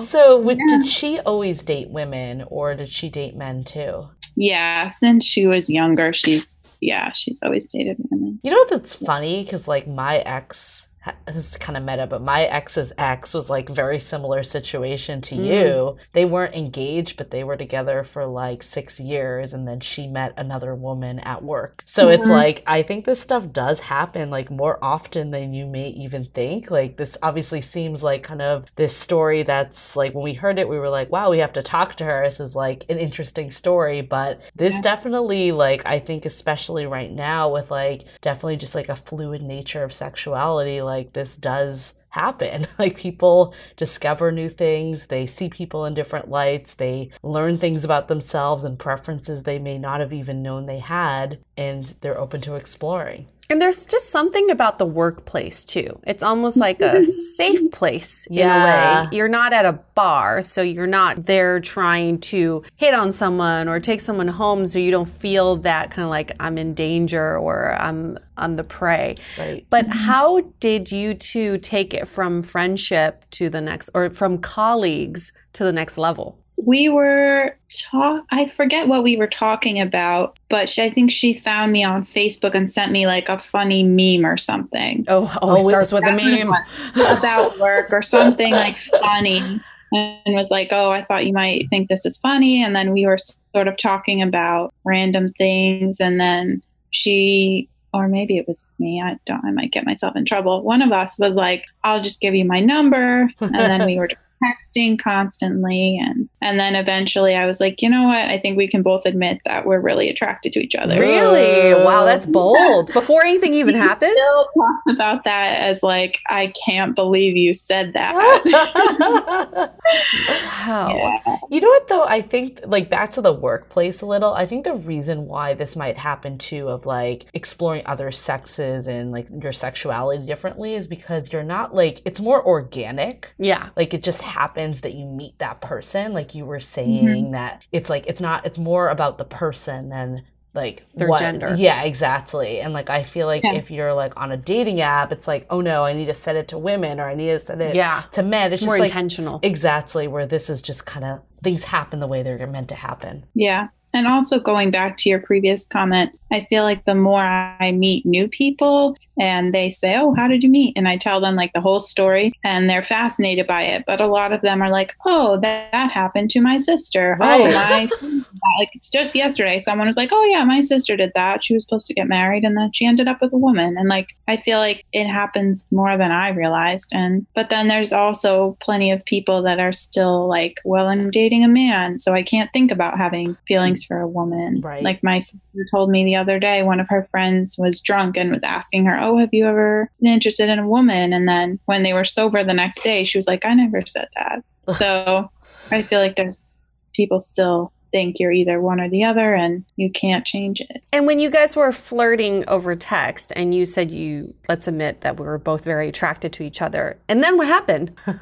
[0.05, 0.55] So, yeah.
[0.69, 4.09] did she always date women or did she date men too?
[4.35, 8.39] Yeah, since she was younger, she's, yeah, she's always dated women.
[8.41, 9.43] You know what that's funny?
[9.43, 10.82] Because, like, my ex
[11.27, 15.35] this is kind of meta, but my ex's ex was like very similar situation to
[15.35, 15.45] mm.
[15.45, 15.97] you.
[16.13, 20.33] They weren't engaged, but they were together for like six years, and then she met
[20.37, 21.83] another woman at work.
[21.85, 22.21] So mm-hmm.
[22.21, 26.23] it's like I think this stuff does happen like more often than you may even
[26.23, 26.69] think.
[26.71, 30.69] Like this obviously seems like kind of this story that's like when we heard it,
[30.69, 32.23] we were like, wow, we have to talk to her.
[32.23, 34.81] This is like an interesting story, but this yeah.
[34.81, 39.83] definitely like I think especially right now with like definitely just like a fluid nature
[39.83, 42.67] of sexuality, like like this does happen.
[42.79, 48.07] Like people discover new things, they see people in different lights, they learn things about
[48.07, 52.55] themselves and preferences they may not have even known they had, and they're open to
[52.55, 53.27] exploring.
[53.49, 55.99] And there's just something about the workplace too.
[56.07, 57.03] It's almost like a
[57.35, 59.01] safe place in yeah.
[59.01, 59.17] a way.
[59.17, 63.79] You're not at a bar, so you're not there trying to hit on someone or
[63.79, 67.75] take someone home so you don't feel that kind of like I'm in danger or
[67.79, 69.17] I'm I'm the prey.
[69.37, 69.65] Right.
[69.69, 69.99] But mm-hmm.
[69.99, 75.63] how did you two take it from friendship to the next or from colleagues to
[75.63, 76.42] the next level?
[76.57, 81.33] We were talk I forget what we were talking about, but she, I think she
[81.33, 85.05] found me on Facebook and sent me like a funny meme or something.
[85.07, 86.53] Oh, oh, oh starts with a meme
[86.95, 89.59] about work or something like funny.
[89.91, 93.05] And was like, "Oh, I thought you might think this is funny." And then we
[93.05, 93.17] were
[93.53, 99.01] sort of talking about random things, and then she or maybe it was me.
[99.01, 99.45] I don't.
[99.45, 100.63] I might get myself in trouble.
[100.63, 104.09] One of us was like, "I'll just give you my number," and then we were
[104.43, 108.27] texting constantly and and then eventually I was like, you know what?
[108.27, 110.99] I think we can both admit that we're really attracted to each other.
[110.99, 111.73] Really?
[111.73, 112.91] Wow, that's bold.
[112.91, 114.11] Before anything even happened?
[114.13, 118.13] Still talks about that as like, I can't believe you said that.
[120.67, 120.93] wow.
[120.95, 121.37] Yeah.
[121.49, 122.03] You know what though?
[122.03, 124.33] I think like back to the workplace a little.
[124.33, 129.11] I think the reason why this might happen too of like exploring other sexes and
[129.11, 133.33] like your sexuality differently is because you're not like it's more organic.
[133.37, 133.69] Yeah.
[133.77, 137.31] Like it just happens that you meet that person like you were saying mm-hmm.
[137.31, 141.55] that it's like it's not it's more about the person than like Their what, gender.
[141.57, 142.59] Yeah, exactly.
[142.59, 143.53] And like I feel like Yeah.
[143.53, 146.35] if you're like on a dating app, it's like, oh no, I need to set
[146.35, 148.03] it to women or I need to set it Yeah.
[148.11, 148.53] to men.
[148.53, 149.39] It's, It's just more like intentional.
[149.41, 153.25] exactly where this is just kind of things happen the way they're meant to happen.
[153.33, 153.69] Yeah.
[153.95, 158.05] And also going back to your previous comment, I feel like the more I meet
[158.05, 160.73] new people and they say, Oh, how did you meet?
[160.75, 163.83] And I tell them like the whole story and they're fascinated by it.
[163.85, 167.17] But a lot of them are like, Oh, that, that happened to my sister.
[167.21, 167.89] Oh, my,
[168.59, 171.43] like it's just yesterday, someone was like, Oh, yeah, my sister did that.
[171.43, 173.77] She was supposed to get married and then she ended up with a woman.
[173.77, 176.91] And like, I feel like it happens more than I realized.
[176.93, 181.43] And, but then there's also plenty of people that are still like, Well, I'm dating
[181.43, 181.99] a man.
[181.99, 184.61] So I can't think about having feelings for a woman.
[184.61, 184.83] Right.
[184.83, 188.31] Like my sister told me the other day, one of her friends was drunk and
[188.31, 191.13] was asking her, Oh, have you ever been interested in a woman?
[191.13, 194.07] And then when they were sober the next day, she was like, I never said
[194.15, 194.43] that.
[194.75, 195.29] so
[195.71, 199.89] I feel like there's people still think you're either one or the other and you
[199.89, 200.83] can't change it.
[200.91, 205.19] And when you guys were flirting over text and you said you, let's admit that
[205.19, 206.97] we were both very attracted to each other.
[207.07, 207.95] And then what happened?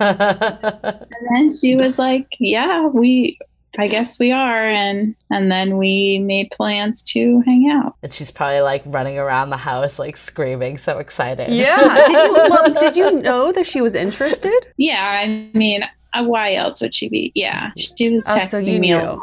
[1.22, 3.38] And then she was like, Yeah, we
[3.80, 7.96] I guess we are and and then we made plans to hang out.
[8.04, 11.50] and she's probably like running around the house, like screaming, so excited.
[11.50, 11.78] Yeah.
[12.08, 14.68] Did you, well, did you know that she was interested?
[14.78, 17.32] Yeah, I mean, uh, why else would she be?
[17.34, 19.20] Yeah, she was Oh, texting so you me a lot.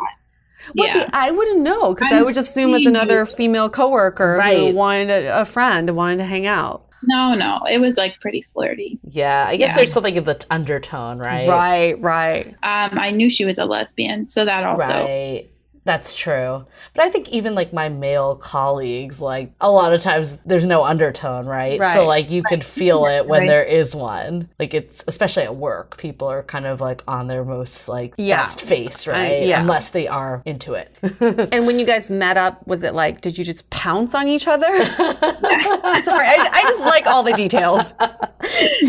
[0.76, 0.92] Well, yeah.
[1.06, 3.26] see, I wouldn't know because I would just assume as seeing another you.
[3.26, 6.87] female coworker who wanted a, a friend, wanted to hang out.
[7.02, 8.98] No, no, it was like pretty flirty.
[9.08, 9.76] Yeah, I guess Yeah.
[9.76, 11.48] there's something in the t- undertone, right?
[11.48, 12.48] Right, right.
[12.62, 15.04] Um, I knew she was a lesbian, so that also.
[15.04, 15.48] Right.
[15.88, 16.66] That's true.
[16.94, 20.84] But I think even like my male colleagues, like a lot of times there's no
[20.84, 21.80] undertone, right?
[21.80, 21.94] Right.
[21.94, 23.48] So like you could feel That's it when right.
[23.48, 24.50] there is one.
[24.58, 28.42] Like it's especially at work, people are kind of like on their most like Yeah.
[28.42, 29.44] best face, right?
[29.46, 29.62] yeah.
[29.62, 30.94] Unless they are into it.
[31.58, 34.46] And when you guys met up, was it like, did you just pounce on each
[34.46, 34.66] other?
[34.84, 37.94] Sorry, I, I just like all the details.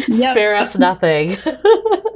[0.09, 0.31] Yep.
[0.31, 1.37] Spare us nothing.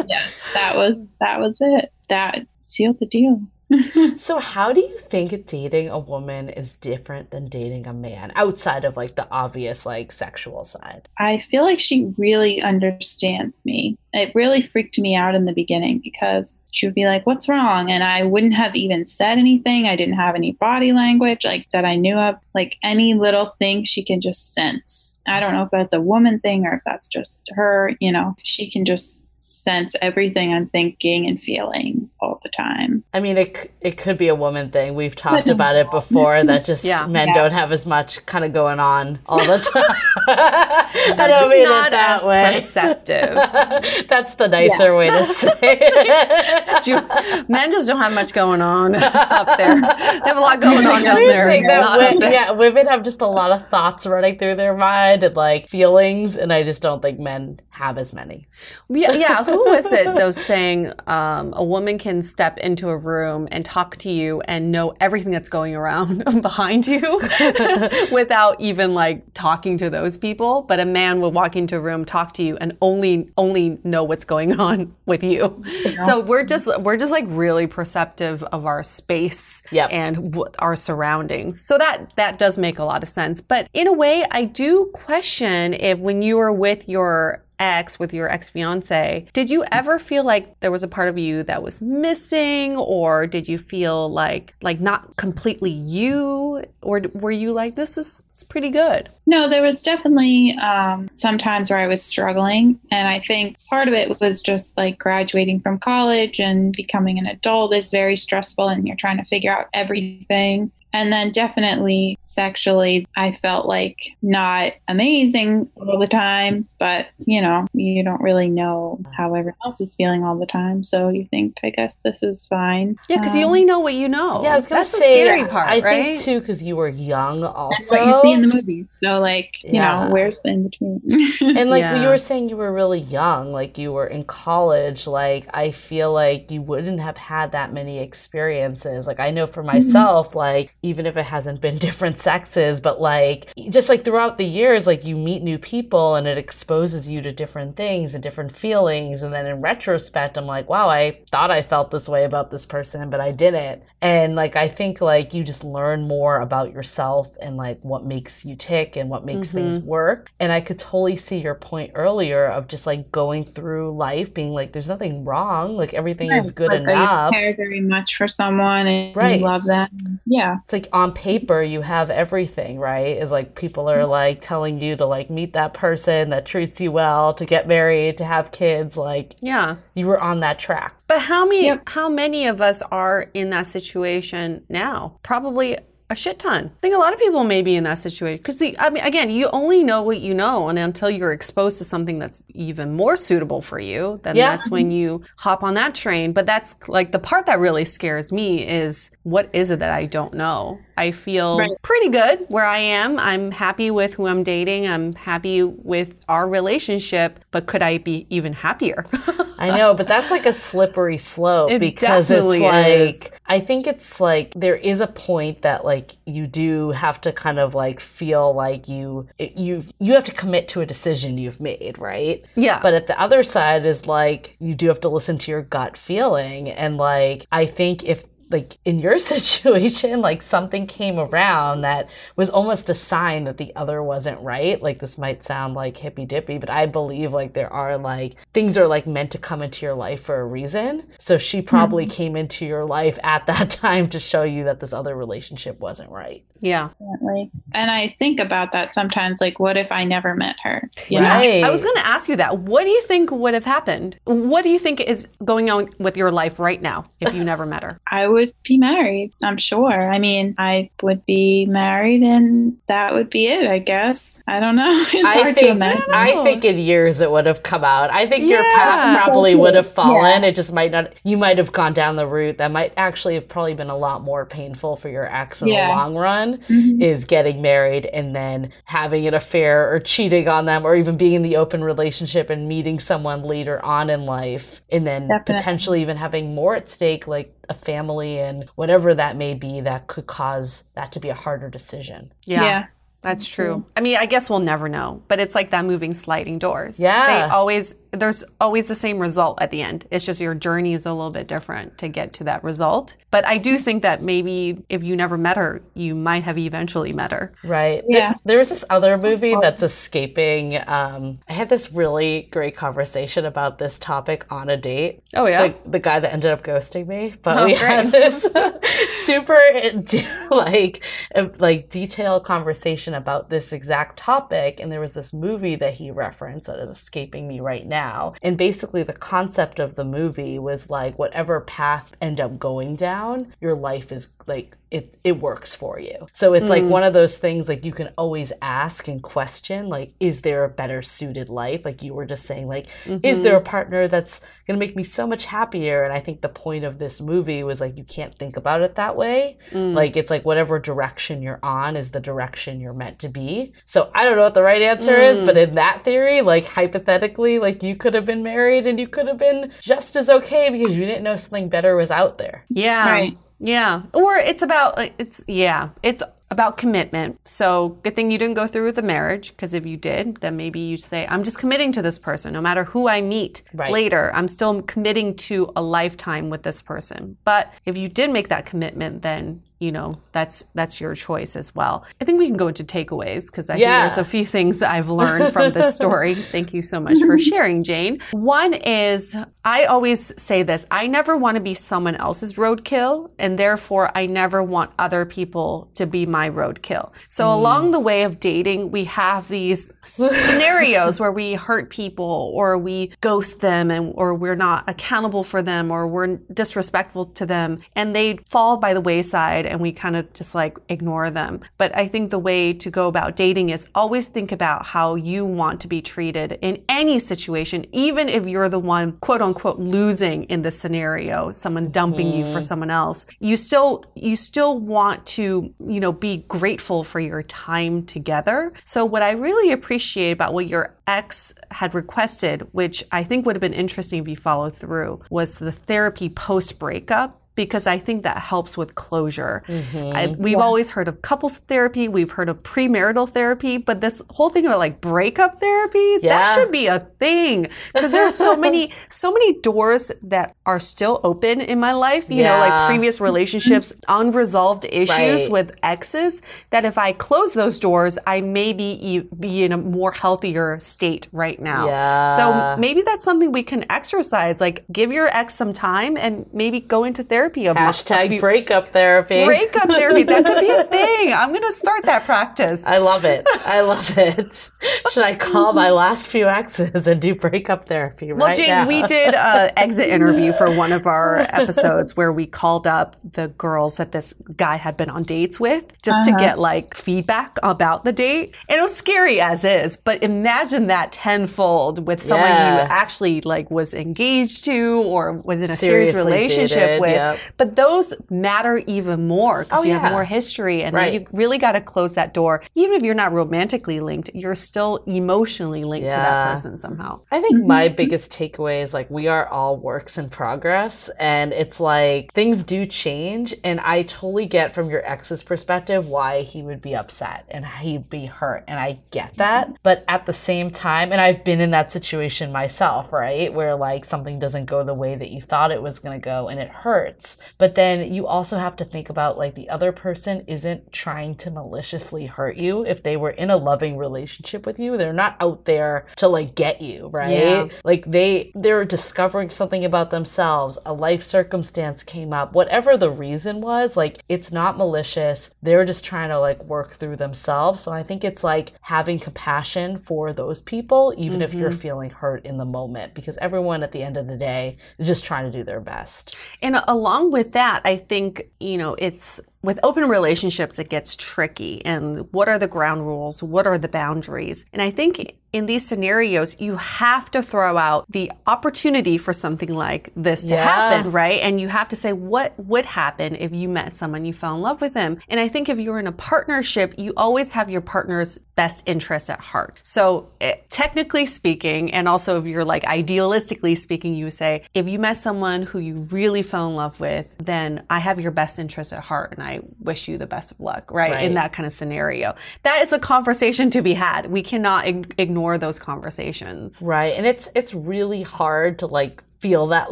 [0.06, 1.92] Yes, that was that was it.
[2.10, 3.42] That sealed the deal.
[4.18, 8.86] so how do you think dating a woman is different than dating a man outside
[8.86, 11.08] of like the obvious like sexual side?
[11.18, 13.98] I feel like she really understands me.
[14.14, 17.90] It really freaked me out in the beginning because she would be like, What's wrong?
[17.90, 19.88] And I wouldn't have even said anything.
[19.88, 22.36] I didn't have any body language like that I knew of.
[22.54, 25.18] Like any little thing she can just sense.
[25.28, 28.36] I don't know if that's a woman thing or if that's just her, you know,
[28.44, 33.04] she can just sense everything I'm thinking and feeling all the time.
[33.14, 34.96] I mean, it it could be a woman thing.
[34.96, 36.44] We've talked about it before.
[36.44, 37.08] That just Yeah.
[37.08, 37.34] men Yeah.
[37.34, 39.98] don't have as much kind of going on all the time.
[40.28, 42.52] I don't just mean it that as way.
[42.54, 44.08] perceptive.
[44.08, 46.84] That's the nicer way to say it.
[46.84, 49.76] Ju- Men just don't have much going on up there.
[49.82, 51.46] They have a lot going on down there.
[51.46, 52.32] saying not wo- up there.
[52.32, 56.38] yeah, women have just a lot of thoughts running through their mind and like feelings,
[56.38, 58.46] and I just don't think men have as many.
[58.88, 59.44] Yeah, yeah.
[59.44, 63.66] Who was it that was saying um, a woman can step into a room and
[63.66, 67.02] talk to you and know everything that's going around behind you
[68.12, 72.06] without even like talking to those people, but a man will walk into a room,
[72.06, 75.64] talk to you, and only only know what's going on with you.
[76.06, 79.90] So we're just we're just like really perceptive of our space Yep.
[79.92, 81.66] and w- our surroundings.
[81.66, 83.42] So that that does make a lot of sense.
[83.42, 88.14] But in a way, I do question if when you are with your ex with
[88.14, 91.64] your ex fiance, did you ever feel like there was a part of you that
[91.64, 97.76] was missing, or did you feel like like not completely you, or were you like
[97.76, 99.10] this is it's pretty good?
[99.28, 102.80] No, there was definitely um, some times where I was struggling.
[102.92, 107.28] And I think part of it was just like graduating from college and becoming an
[107.28, 110.72] adult is very stressful and you're trying to figure out everything.
[110.94, 117.66] And then definitely sexually, I felt like not amazing all the time, but you know,
[117.74, 120.84] you don't really know how everyone else is feeling all the time.
[120.84, 122.98] So you think, I guess this is fine.
[123.10, 124.44] Yeah, because you Um, only know what you know.
[124.44, 126.16] Yeah, I was That's say the scary part, I right?
[126.16, 127.76] think too because you were young, also.
[127.80, 128.88] That's what you see in the movie.
[129.04, 130.06] So, like, you Yeah.
[130.06, 131.02] know, where's the in between?
[131.58, 132.02] And like Yeah.
[132.02, 135.08] you were saying, you were really young, like you were in college.
[135.08, 139.08] Like I feel like you wouldn't have had that many experiences.
[139.08, 143.52] Like I know for myself, like even if it hasn't been different sexes, but like
[143.70, 147.32] just like throughout the years, like you meet new people and it exposes you to
[147.32, 149.24] different things and different feelings.
[149.24, 152.66] And then in retrospect, I'm like, wow, I thought I felt this way about this
[152.66, 153.84] person, but I didn't.
[154.02, 158.46] And like I think like you just learn more about yourself and like what makes
[158.46, 159.58] you tick and what makes mm-hmm.
[159.58, 160.30] things work.
[160.40, 164.52] And I could totally see your point earlier of just like going through life being
[164.52, 165.78] like, there's nothing wrong.
[165.78, 167.34] Like everything is good Like, enough.
[167.34, 169.40] You care very much for someone and Right.
[169.40, 170.20] you love them.
[170.26, 170.58] Yeah.
[170.74, 173.18] Like on paper you have everything, right?
[173.18, 174.10] Is like people are mm-hmm.
[174.12, 178.18] like telling you to like meet that person that treats you well, to get married,
[178.18, 179.78] to have kids, like Yeah.
[179.94, 180.96] you were on that track.
[181.08, 181.90] But how many Yep.
[181.90, 185.20] how many of us are in that situation now?
[185.24, 185.78] Probably
[186.10, 186.66] a shit ton.
[186.66, 189.30] I think a lot of people may be in that situation because I mean, again,
[189.30, 193.16] you only know what you know, and until you're exposed to something that's even more
[193.16, 194.52] suitable for you, then Yeah.
[194.52, 196.34] that's when you hop on that train.
[196.34, 200.06] But that's like the part that really scares me is what is it that I
[200.06, 200.78] don't know?
[200.98, 201.72] I feel Right.
[201.82, 203.18] pretty good where I am.
[203.20, 204.88] I'm happy with who I'm dating.
[204.88, 209.06] I'm happy with our relationship, but could I be even happier?
[209.58, 212.86] I know, but that's like a slippery slope It because it's like
[213.26, 213.30] is.
[213.48, 217.60] I think it's like there is a point that like you do have to kind
[217.60, 221.98] of like feel like you you you have to commit to a decision you've made,
[221.98, 222.44] right?
[222.56, 222.80] yeah.
[222.82, 225.98] But at the other side is like you do have to listen to your gut
[225.98, 232.08] feeling and like I think if like in your situation like something came around that
[232.38, 236.26] was almost a sign that the other wasn't right like this might sound like hippy
[236.26, 239.86] dippy but i believe like there are like things are like meant to come into
[239.86, 242.16] your life for a reason so she probably mm-hmm.
[242.16, 246.10] came into your life at that time to show you that this other relationship wasn't
[246.10, 246.92] right yeah.
[246.98, 247.52] Definitely.
[247.74, 249.42] And I think about that sometimes.
[249.42, 250.88] Like, what if I never met her?
[251.10, 251.28] You know?
[251.28, 251.62] Right.
[251.62, 252.60] I was going to ask you that.
[252.60, 254.18] What do you think would have happened?
[254.24, 257.66] What do you think is going on with your life right now if you never
[257.66, 258.00] met her?
[258.10, 259.92] I would be married, I'm sure.
[260.12, 264.42] I mean, I would be married and that would be it, I guess.
[264.48, 265.04] I don't know.
[265.14, 266.04] It's I hard to think, imagine.
[266.14, 268.10] I think in years it would have come out.
[268.12, 270.44] I think your path probably would have fallen.
[270.44, 271.14] It just might not.
[271.24, 274.24] You might have gone down the route that might actually have probably been a lot
[274.24, 275.88] more painful for your ex in Yeah.
[275.88, 276.58] the long run.
[276.70, 277.02] Mhm.
[277.02, 281.34] Is getting married and then having an affair or cheating on them, or even being
[281.34, 285.56] in the open relationship and meeting someone later on in life, and then Definitely.
[285.56, 290.08] potentially even having more at stake, like a family and whatever that may be, that
[290.08, 292.34] could cause that to be a harder decision.
[292.46, 292.86] yeah.
[293.22, 293.86] That's true.
[293.96, 297.00] I mean, I guess we'll never know, but it's like that moving sliding doors.
[297.00, 297.28] Yeah.
[297.48, 300.06] They always, there's always the same result at the end.
[300.12, 303.16] It's just your journey is a little bit different to get to that result.
[303.32, 307.12] But I do think that maybe if you never met her, you might have eventually
[307.14, 307.54] met her.
[307.64, 308.04] Right.
[308.08, 308.36] Yeah.
[308.46, 310.78] There was this other movie that's escaping.
[310.88, 315.24] Um, I had this really great conversation about this topic on a date.
[315.36, 315.62] Oh, yeah.
[315.62, 317.82] Like the guy that ended up ghosting me, but Oh, we great.
[317.82, 318.46] had this
[319.26, 319.58] super
[320.52, 321.04] like
[321.36, 324.80] uh, like detailed conversation about this exact topic.
[324.80, 328.03] And there was this movie that he referenced that is escaping me right now.
[328.42, 333.54] And basically, the concept of the movie was like whatever path end up going down,
[333.62, 336.28] your life is like it it works for you.
[336.34, 336.90] So it's like mm.
[336.90, 340.70] one of those things like you can always ask and question like is there a
[340.70, 341.84] better suited life?
[341.84, 343.66] Like you were just saying like is there a mm-hmm.
[343.66, 346.04] partner that's going to make me so much happier?
[346.04, 348.96] And I think the point of this movie was like you can't think about it
[348.96, 349.58] that way.
[349.72, 349.96] Mm.
[349.96, 353.74] Like it's like whatever direction you're on is the direction you're meant to be.
[353.86, 355.70] So I don't know what the right answer is, but mm.
[355.70, 359.40] in that theory, like hypothetically, like you could have been married and you could have
[359.40, 362.66] been just as okay because you didn't know something better was out there.
[362.70, 363.10] Yeah.
[363.10, 363.38] Right.
[363.64, 364.04] Yeah.
[364.14, 367.40] Or it's about it's yeah, it's about commitment.
[367.46, 370.56] So good thing you didn't go through with the marriage because if you did, then
[370.58, 373.92] maybe you say I'm just committing to this person no matter who I meet Right.
[373.92, 374.32] later.
[374.36, 377.38] I'm still committing to a lifetime with this person.
[377.46, 381.76] But if you did make that commitment then you know that's that's your choice as
[381.76, 382.06] well.
[382.22, 384.02] I think we can go into takeaways because I Yeah.
[384.02, 386.36] think there's a few things I've learned from this story.
[386.36, 388.22] Thank you so much for sharing, Jane.
[388.32, 393.60] One is I always say this I never want to be someone else's roadkill, and
[393.60, 397.12] therefore I never want other people to be my roadkill.
[397.28, 397.54] So, mm.
[397.54, 403.12] along the way of dating, we have these scenarios where we hurt people or we
[403.22, 408.16] ghost them and or we're not accountable for them or we're disrespectful to them and
[408.16, 411.60] they fall by the wayside and we kind of just like ignore them.
[411.78, 415.46] But I think the way to go about dating is always think about how you
[415.46, 420.44] want to be treated in any situation, even if you're the one quote unquote losing
[420.44, 422.62] in the scenario, someone dumping you for mm-hmm.
[422.62, 423.26] someone else.
[423.40, 428.74] You still you still want to, you know, be grateful for your time together.
[428.86, 433.56] So what I really appreciate about what your ex had requested, which I think would
[433.56, 438.24] have been interesting if you followed through, was the therapy post breakup because I think
[438.24, 439.64] that helps with closure.
[439.68, 440.16] Mm-hmm.
[440.16, 444.50] I, we've always heard of couples therapy, we've heard of premarital therapy, but this whole
[444.50, 448.92] thing about like breakup therapy, that should be a thing because there are so many,
[449.08, 452.30] so many doors that are still open in my life.
[452.30, 455.52] You know, like previous relationships, unresolved issues Right.
[455.52, 456.42] with exes.
[456.72, 461.28] That if I close those doors, I may be be in a more healthier state
[461.32, 461.86] right now.
[461.88, 462.26] Yeah.
[462.38, 464.60] So maybe that's something we can exercise.
[464.60, 467.68] Like give your ex some time and maybe go into therapy therapy.
[467.68, 469.46] Of Hashtag breakup therapy.
[469.46, 470.24] Breakup therapy.
[470.24, 471.34] That could be a thing.
[471.34, 472.86] I'm going to start that practice.
[472.86, 473.48] I love it.
[473.66, 474.72] I love it.
[475.12, 478.88] Should I call my last few exes and do breakup therapy right well, Jane, now?
[478.88, 483.50] we did an exit interview for one of our episodes where we called up the
[483.50, 486.38] girls that this guy had been on dates with just uh-huh.
[486.38, 488.56] to get like feedback about the date.
[488.70, 492.76] And it was scary as is, but imagine that tenfold with someone yeah.
[492.76, 497.33] you actually like was engaged to or was in a Seriously serious relationship dated, with.
[497.34, 497.54] Yep.
[497.58, 500.00] But those matter even more because oh, you yeah.
[500.00, 501.14] have more history and right.
[501.14, 502.64] you really got to close that door.
[502.76, 506.16] Even if you're not romantically linked, you're still emotionally linked yeah.
[506.16, 507.20] to that person somehow.
[507.32, 507.68] I think mm-hmm.
[507.68, 512.64] my biggest takeaway is like we are all works in progress and it's like things
[512.64, 517.46] do change and I totally get from your ex's perspective why he would be upset
[517.50, 519.72] and he'd be hurt and I get that.
[519.84, 523.54] But at the same time, and I've been in that situation myself, right?
[523.54, 526.50] Where like something doesn't go the way that you thought it was going to go
[526.50, 527.23] and it hurts.
[527.58, 531.52] But then you also have to think about like the other person isn't trying to
[531.52, 532.86] maliciously hurt you.
[532.86, 536.56] If they were in a loving relationship with you, they're not out there to like
[536.56, 537.32] get you, right?
[537.32, 537.68] Yeah.
[537.84, 543.62] Like they they're discovering something about themselves, a life circumstance came up, whatever the reason
[543.62, 545.54] was, like it's not malicious.
[545.62, 547.82] They're just trying to like work through themselves.
[547.82, 551.42] So I think it's like having compassion for those people even mm-hmm.
[551.44, 551.80] if you're mm-hmm.
[551.80, 555.26] feeling hurt in the moment because everyone at the end of the day is just
[555.26, 556.36] trying to do their best.
[556.62, 556.76] And
[557.14, 561.84] along with that, I think, you know, it's with open relationships, it gets tricky.
[561.86, 563.42] And what are the ground rules?
[563.42, 564.66] What are the boundaries?
[564.74, 569.74] And I think in these scenarios, you have to throw out the opportunity for something
[569.74, 570.64] like this to yeah.
[570.66, 571.40] happen, right?
[571.42, 574.62] And you have to say, what would happen if you met someone, you fell in
[574.62, 575.20] love with them?
[575.30, 579.30] And I think if you're in a partnership, you always have your partner's best interest
[579.30, 579.80] at heart.
[579.84, 584.90] So it, eh, technically speaking, and also if you're like idealistically speaking, you say, if
[584.90, 588.58] you met someone who you really fell in love with, then I have your best
[588.58, 591.12] interest at heart and I wish you the best of luck, right?
[591.12, 591.24] right.
[591.24, 592.36] In that kind of scenario.
[592.64, 594.32] That is a conversation to be had.
[594.32, 596.82] We cannot ignore ignore those conversations.
[596.82, 597.14] Right.
[597.16, 599.92] And it's it's really hard to like feel that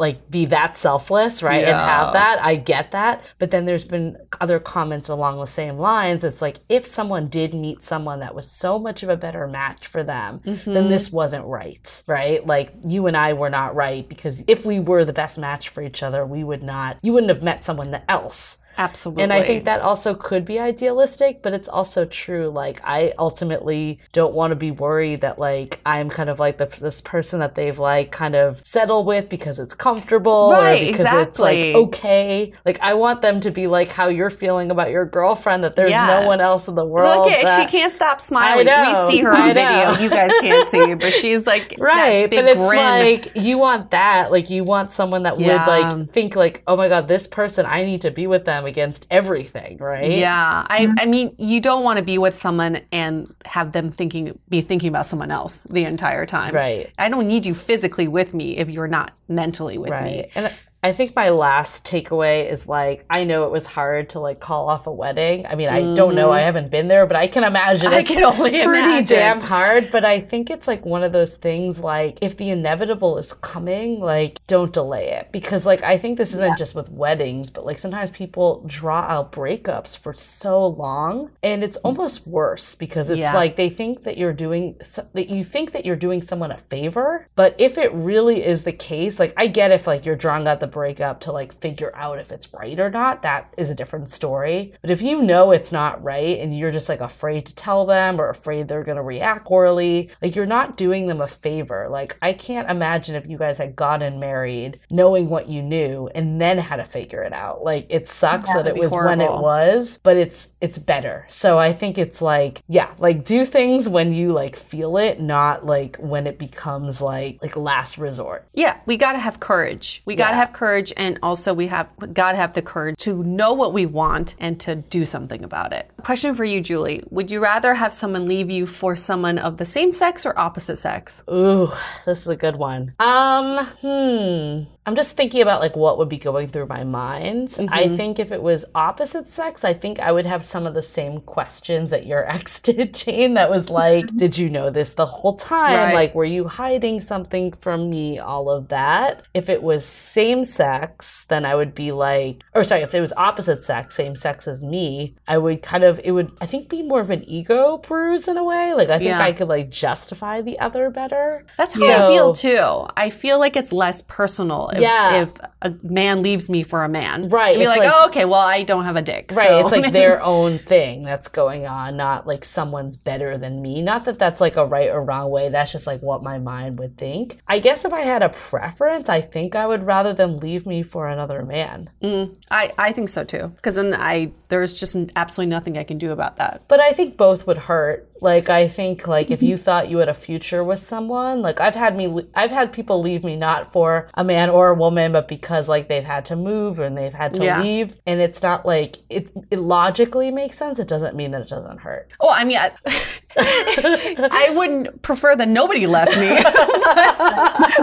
[0.00, 1.68] like be that selfless right yeah.
[1.68, 5.76] and have that i get that but then there's been other comments along the same
[5.76, 9.46] lines it's like if someone did meet someone that was so much of a better
[9.46, 10.72] match for them mm-hmm.
[10.72, 14.80] then this wasn't right right like you and i were not right because if we
[14.80, 18.00] were the best match for each other we would not you wouldn't have met someone
[18.08, 19.22] else Absolutely.
[19.22, 22.48] And I think that also could be idealistic, but it's also true.
[22.48, 26.66] Like, I ultimately don't want to be worried that, like, I'm kind of like the,
[26.66, 31.00] this person that they've, like, kind of settled with because it's comfortable right, or because
[31.00, 31.28] exactly.
[31.28, 32.52] it's, like, okay.
[32.64, 35.92] Like, I want them to be like how you're feeling about your girlfriend, that there's
[35.92, 36.20] yeah.
[36.20, 37.26] no one else in the world.
[37.26, 38.66] Look, at, she can't stop smiling.
[38.66, 39.96] We see her on video.
[40.02, 42.28] You guys can't see, but she's like, right.
[42.28, 42.78] but it's grin.
[42.78, 44.32] like, you want that.
[44.32, 45.66] Like, you want someone that yeah.
[45.66, 48.66] would, like, think, like, oh my God, this person, I need to be with them
[48.72, 50.10] against everything, right?
[50.10, 50.66] Yeah.
[50.66, 50.94] I, mm-hmm.
[50.98, 54.88] I mean, you don't want to be with someone and have them thinking, be thinking
[54.88, 56.54] about someone else the entire time.
[56.54, 56.90] Right.
[56.98, 60.04] I don't need you physically with me if you're not mentally with right.
[60.04, 60.30] me.
[60.34, 60.52] And
[60.84, 64.68] I think my last takeaway is like I know it was hard to like call
[64.68, 65.46] off a wedding.
[65.46, 65.94] I mean, I mm.
[65.94, 66.32] don't know.
[66.32, 66.46] I mm-hmm.
[66.46, 67.92] haven't been there, but I can imagine.
[67.92, 69.16] I can only pretty imagine.
[69.16, 69.92] damn hard.
[69.92, 71.78] But I think it's like one of those things.
[71.78, 76.32] Like if the inevitable is coming, like don't delay it because like I think this
[76.32, 76.56] isn't yeah.
[76.56, 81.76] just with weddings, but like sometimes people draw out breakups for so long, and it's
[81.78, 83.34] almost worse because it's yeah.
[83.34, 84.76] like they think that you're doing
[85.12, 88.72] that you think that you're doing someone a favor, but if it really is the
[88.72, 92.18] case, like I get if like you're drawing out the breakup to like figure out
[92.18, 94.74] if it's right or not, that is a different story.
[94.80, 98.20] But if you know it's not right and you're just like afraid to tell them
[98.20, 101.88] or afraid they're going to react poorly, like you're not doing them a favor.
[101.90, 106.40] Like I can't imagine if you guys had gotten married knowing what you knew and
[106.40, 107.62] then had to figure it out.
[107.62, 109.10] Like it sucks that, that it was horrible.
[109.10, 111.26] when it was, but it's it's better.
[111.28, 115.66] So I think it's like yeah, like do things when you like feel it, not
[115.66, 118.46] like when it becomes like like last resort.
[118.54, 120.02] Yeah, we got to have courage.
[120.04, 120.40] We got to yeah.
[120.40, 123.84] have courage courage and also we have God have the courage to know what we
[123.84, 125.90] want and to do something about it.
[126.04, 127.02] Question for you, Julie.
[127.10, 130.76] Would you rather have someone leave you for someone of the same sex or opposite
[130.76, 131.20] sex?
[131.28, 131.72] Ooh,
[132.06, 132.94] this is a good one.
[133.00, 134.70] Um, hmm.
[134.84, 137.50] I'm just thinking about like what would be going through my mind.
[137.50, 137.72] Mm-hmm.
[137.72, 140.82] I think if it was opposite sex, I think I would have some of the
[140.82, 143.34] same questions that your ex did, Jane.
[143.34, 145.76] That was like, did you know this the whole time?
[145.76, 145.94] Right.
[145.94, 148.18] Like, were you hiding something from me?
[148.18, 149.22] All of that.
[149.34, 153.12] If it was same sex, then I would be like, or sorry, if it was
[153.16, 156.82] opposite sex, same sex as me, I would kind of, it would, I think, be
[156.82, 158.74] more of an ego bruise in a way.
[158.74, 159.20] Like, I think Yeah.
[159.22, 161.44] I could like justify the other better.
[161.58, 162.86] That's how I feel too.
[162.96, 165.22] I feel like it's less personal if, Yeah.
[165.22, 165.32] if
[165.62, 167.28] a man leaves me for a man.
[167.28, 169.30] Right, Be it's like, like- oh, okay, well, I don't have a dick.
[169.34, 169.48] Right.
[169.48, 173.82] so- It's like their own thing that's going on, not like someone's better than me.
[173.82, 175.48] Not that that's like a right or wrong way.
[175.48, 177.40] That's just like what my mind would think.
[177.48, 180.82] I guess if I had a preference, I think I would rather them leave me
[180.82, 181.90] for another man.
[182.02, 183.48] Mm, I, I think so too.
[183.48, 186.62] Because then I there's just absolutely nothing I can do about that.
[186.68, 188.08] But I think both would hurt.
[188.22, 189.46] Like I think like if mm-hmm.
[189.46, 193.02] you thought you had a future with someone, like I've had me I've had people
[193.02, 196.36] leave me not for a man or a woman, but because like they've had to
[196.36, 197.60] move and they've had to Yeah.
[197.60, 198.00] leave.
[198.06, 200.78] And it's not like it, it logically makes sense.
[200.78, 202.12] It doesn't mean that it doesn't hurt.
[202.20, 202.70] Oh, I mean, I,
[203.36, 206.28] I wouldn't prefer that nobody left me.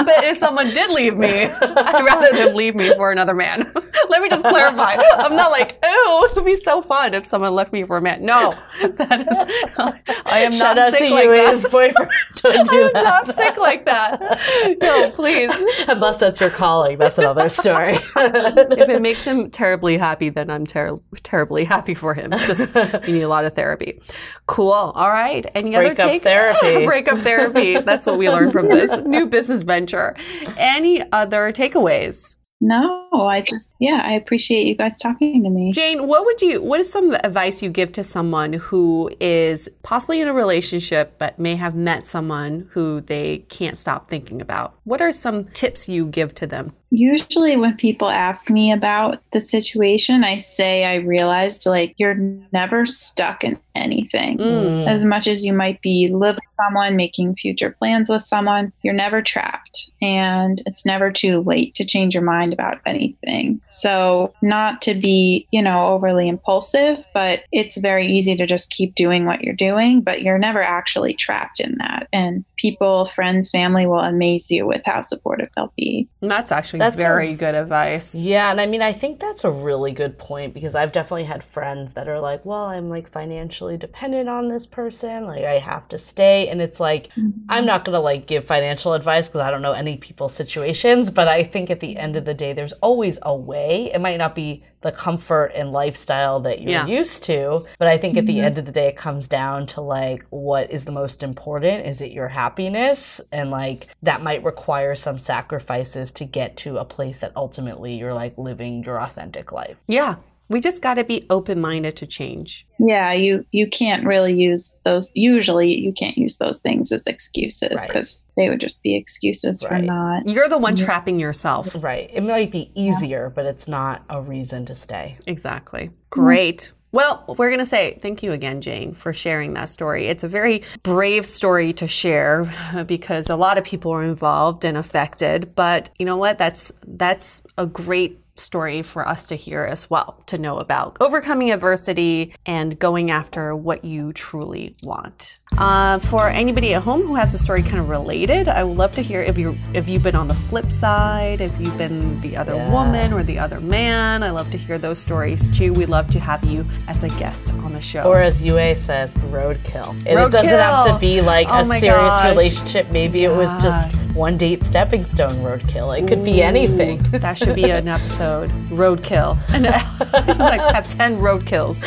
[0.06, 3.72] but if someone did leave me, I'd rather them leave me for another man.
[4.10, 4.96] Let me just clarify.
[5.18, 8.02] I'm not like, oh, it would be so fun if someone left me for a
[8.02, 8.24] man.
[8.24, 11.72] No, that is, I am Shout not sick like that.
[11.72, 12.12] boyfriend.
[12.36, 13.04] Don't do I'm that.
[13.28, 14.78] not sick like that.
[14.82, 15.52] No, please.
[15.88, 17.96] Unless that's your calling, that's another story.
[18.16, 22.32] If it makes him terribly happy, then I'm ter- terribly happy for him.
[22.32, 22.74] Just
[23.08, 24.02] you need a lot of therapy.
[24.46, 24.72] Cool.
[24.72, 25.46] All right.
[25.56, 26.86] Any other Breakup take- therapy.
[26.86, 27.80] Breakup therapy.
[27.80, 30.16] That's what we learned from this new business venture.
[30.58, 32.36] Any other takeaways?
[32.62, 35.72] No, I just, yeah, I appreciate you guys talking to me.
[35.72, 40.20] Jane, what would you what is some advice you give to someone who is possibly
[40.20, 44.76] in a relationship but may have met someone who they can't stop thinking about?
[44.84, 46.74] What are some tips you give to them?
[46.92, 52.16] Usually, when people ask me about the situation, I say I realized like you're
[52.52, 54.38] never stuck in anything.
[54.38, 54.88] Mm.
[54.88, 58.94] As much as you might be living with someone, making future plans with someone, you're
[58.94, 59.90] never trapped.
[60.02, 63.62] And it's never too late to change your mind about anything.
[63.68, 68.96] So, not to be, you know, overly impulsive, but it's very easy to just keep
[68.96, 72.08] doing what you're doing, but you're never actually trapped in that.
[72.12, 76.08] And people, friends, family will amaze you with how supportive they'll be.
[76.22, 78.16] That's actually That's very a- good advice.
[78.16, 81.44] Yeah, and I mean, I think that's a really good point because I've definitely had
[81.44, 85.26] friends that are like, well, I'm like financially dependent on this person.
[85.26, 86.48] Like, I have to stay.
[86.50, 87.46] And it's like, mm-hmm.
[87.50, 91.10] I'm not going to like give financial advice because I don't know any people's situations.
[91.12, 93.92] But I think at the end of the day, there's always a way.
[93.94, 96.86] It might not be the comfort and lifestyle that you're Yeah.
[96.86, 97.66] used to.
[97.78, 98.46] But I think at the mm-hmm.
[98.46, 101.86] end of the day, it comes down to like, what is the most important?
[101.86, 103.20] Is it your happiness?
[103.32, 108.14] And like, that might require some sacrifices to get to a place that ultimately you're
[108.14, 109.78] like living your authentic life.
[109.88, 110.16] Yeah.
[110.50, 112.66] We just got to be open minded to change.
[112.80, 115.12] Yeah, you you can't really use those.
[115.14, 117.88] Usually, you can't use those things as excuses Right.
[117.88, 119.84] because they would just be excuses for Right.
[119.84, 120.28] not.
[120.28, 121.76] You're the one trapping yourself.
[121.82, 122.10] Right.
[122.14, 125.18] It might be easier, but it's not a reason to stay.
[125.28, 125.92] Exactly.
[126.10, 126.72] Great.
[126.92, 130.08] Well, we're going to say thank you again, Jane, for sharing that story.
[130.08, 134.66] It's a very brave story to share uh, because a lot of people are involved
[134.66, 136.40] and affected, but you know what?
[136.40, 141.52] That's that's a great story for us to hear as well, to know about overcoming
[141.52, 145.40] adversity and going after what you truly want.
[145.58, 148.92] Uh, for anybody at home who has a story kind of related, I would love
[148.94, 152.38] to hear if you if you've been on the flip side, if you've been the
[152.38, 152.72] other Yeah.
[152.72, 154.22] woman or the other man.
[154.24, 155.74] I love to hear those stories too.
[155.74, 158.04] We love to have you as a guest on the show.
[158.04, 159.90] Or as Yue says, roadkill.
[159.90, 160.86] And it doesn't Roadkill.
[160.86, 162.30] have to be like Oh a serious gosh.
[162.30, 162.92] relationship.
[162.92, 165.98] Maybe it was just one date stepping stone roadkill.
[165.98, 167.00] It could be anything.
[167.12, 168.29] That should be an episode.
[168.70, 169.38] Roadkill.
[169.54, 169.66] And
[170.28, 171.84] just like have 10 roadkills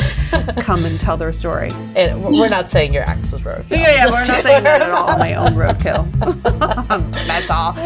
[0.62, 1.70] come and tell their story.
[1.97, 3.70] And we're not saying your ex was roadkill.
[3.70, 5.18] Yeah, yeah, we're not saying that at all.
[5.18, 6.11] My own roadkill.
[7.26, 7.76] That's all.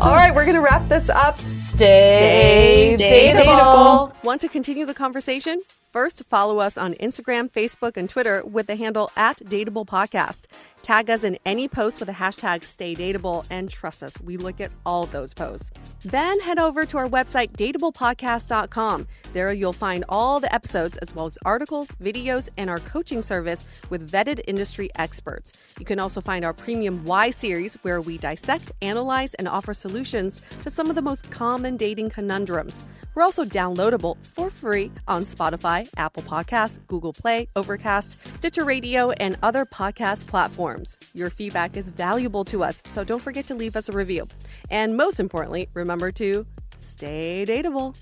[0.00, 1.38] All right, we're going to wrap this up.
[1.40, 4.12] Stay, Stay dateable.
[4.22, 5.62] Want to continue the conversation?
[5.92, 10.46] First, follow us on Instagram, Facebook, and Twitter with the handle at Dateable Podcast.
[10.82, 14.60] Tag us in any post with the hashtag Stay Dateable, and trust us, we look
[14.60, 15.70] at all those posts.
[16.04, 19.06] Then head over to our website, dateablepodcast.com.
[19.32, 23.68] There you'll find all the episodes as well as articles, videos, and our coaching service
[23.90, 25.52] with vetted industry experts.
[25.78, 30.42] You can also find our premium Y series where we dissect, analyze, and offer solutions
[30.64, 32.82] to some of the most common dating conundrums.
[33.14, 39.36] We're also downloadable for free on Spotify, Apple Podcasts, Google Play, Overcast, Stitcher Radio, and
[39.42, 40.96] other podcast platforms.
[41.14, 44.28] Your feedback is valuable to us, so don't forget to leave us a review.
[44.70, 46.46] And most importantly, remember to
[46.76, 47.96] stay dateable.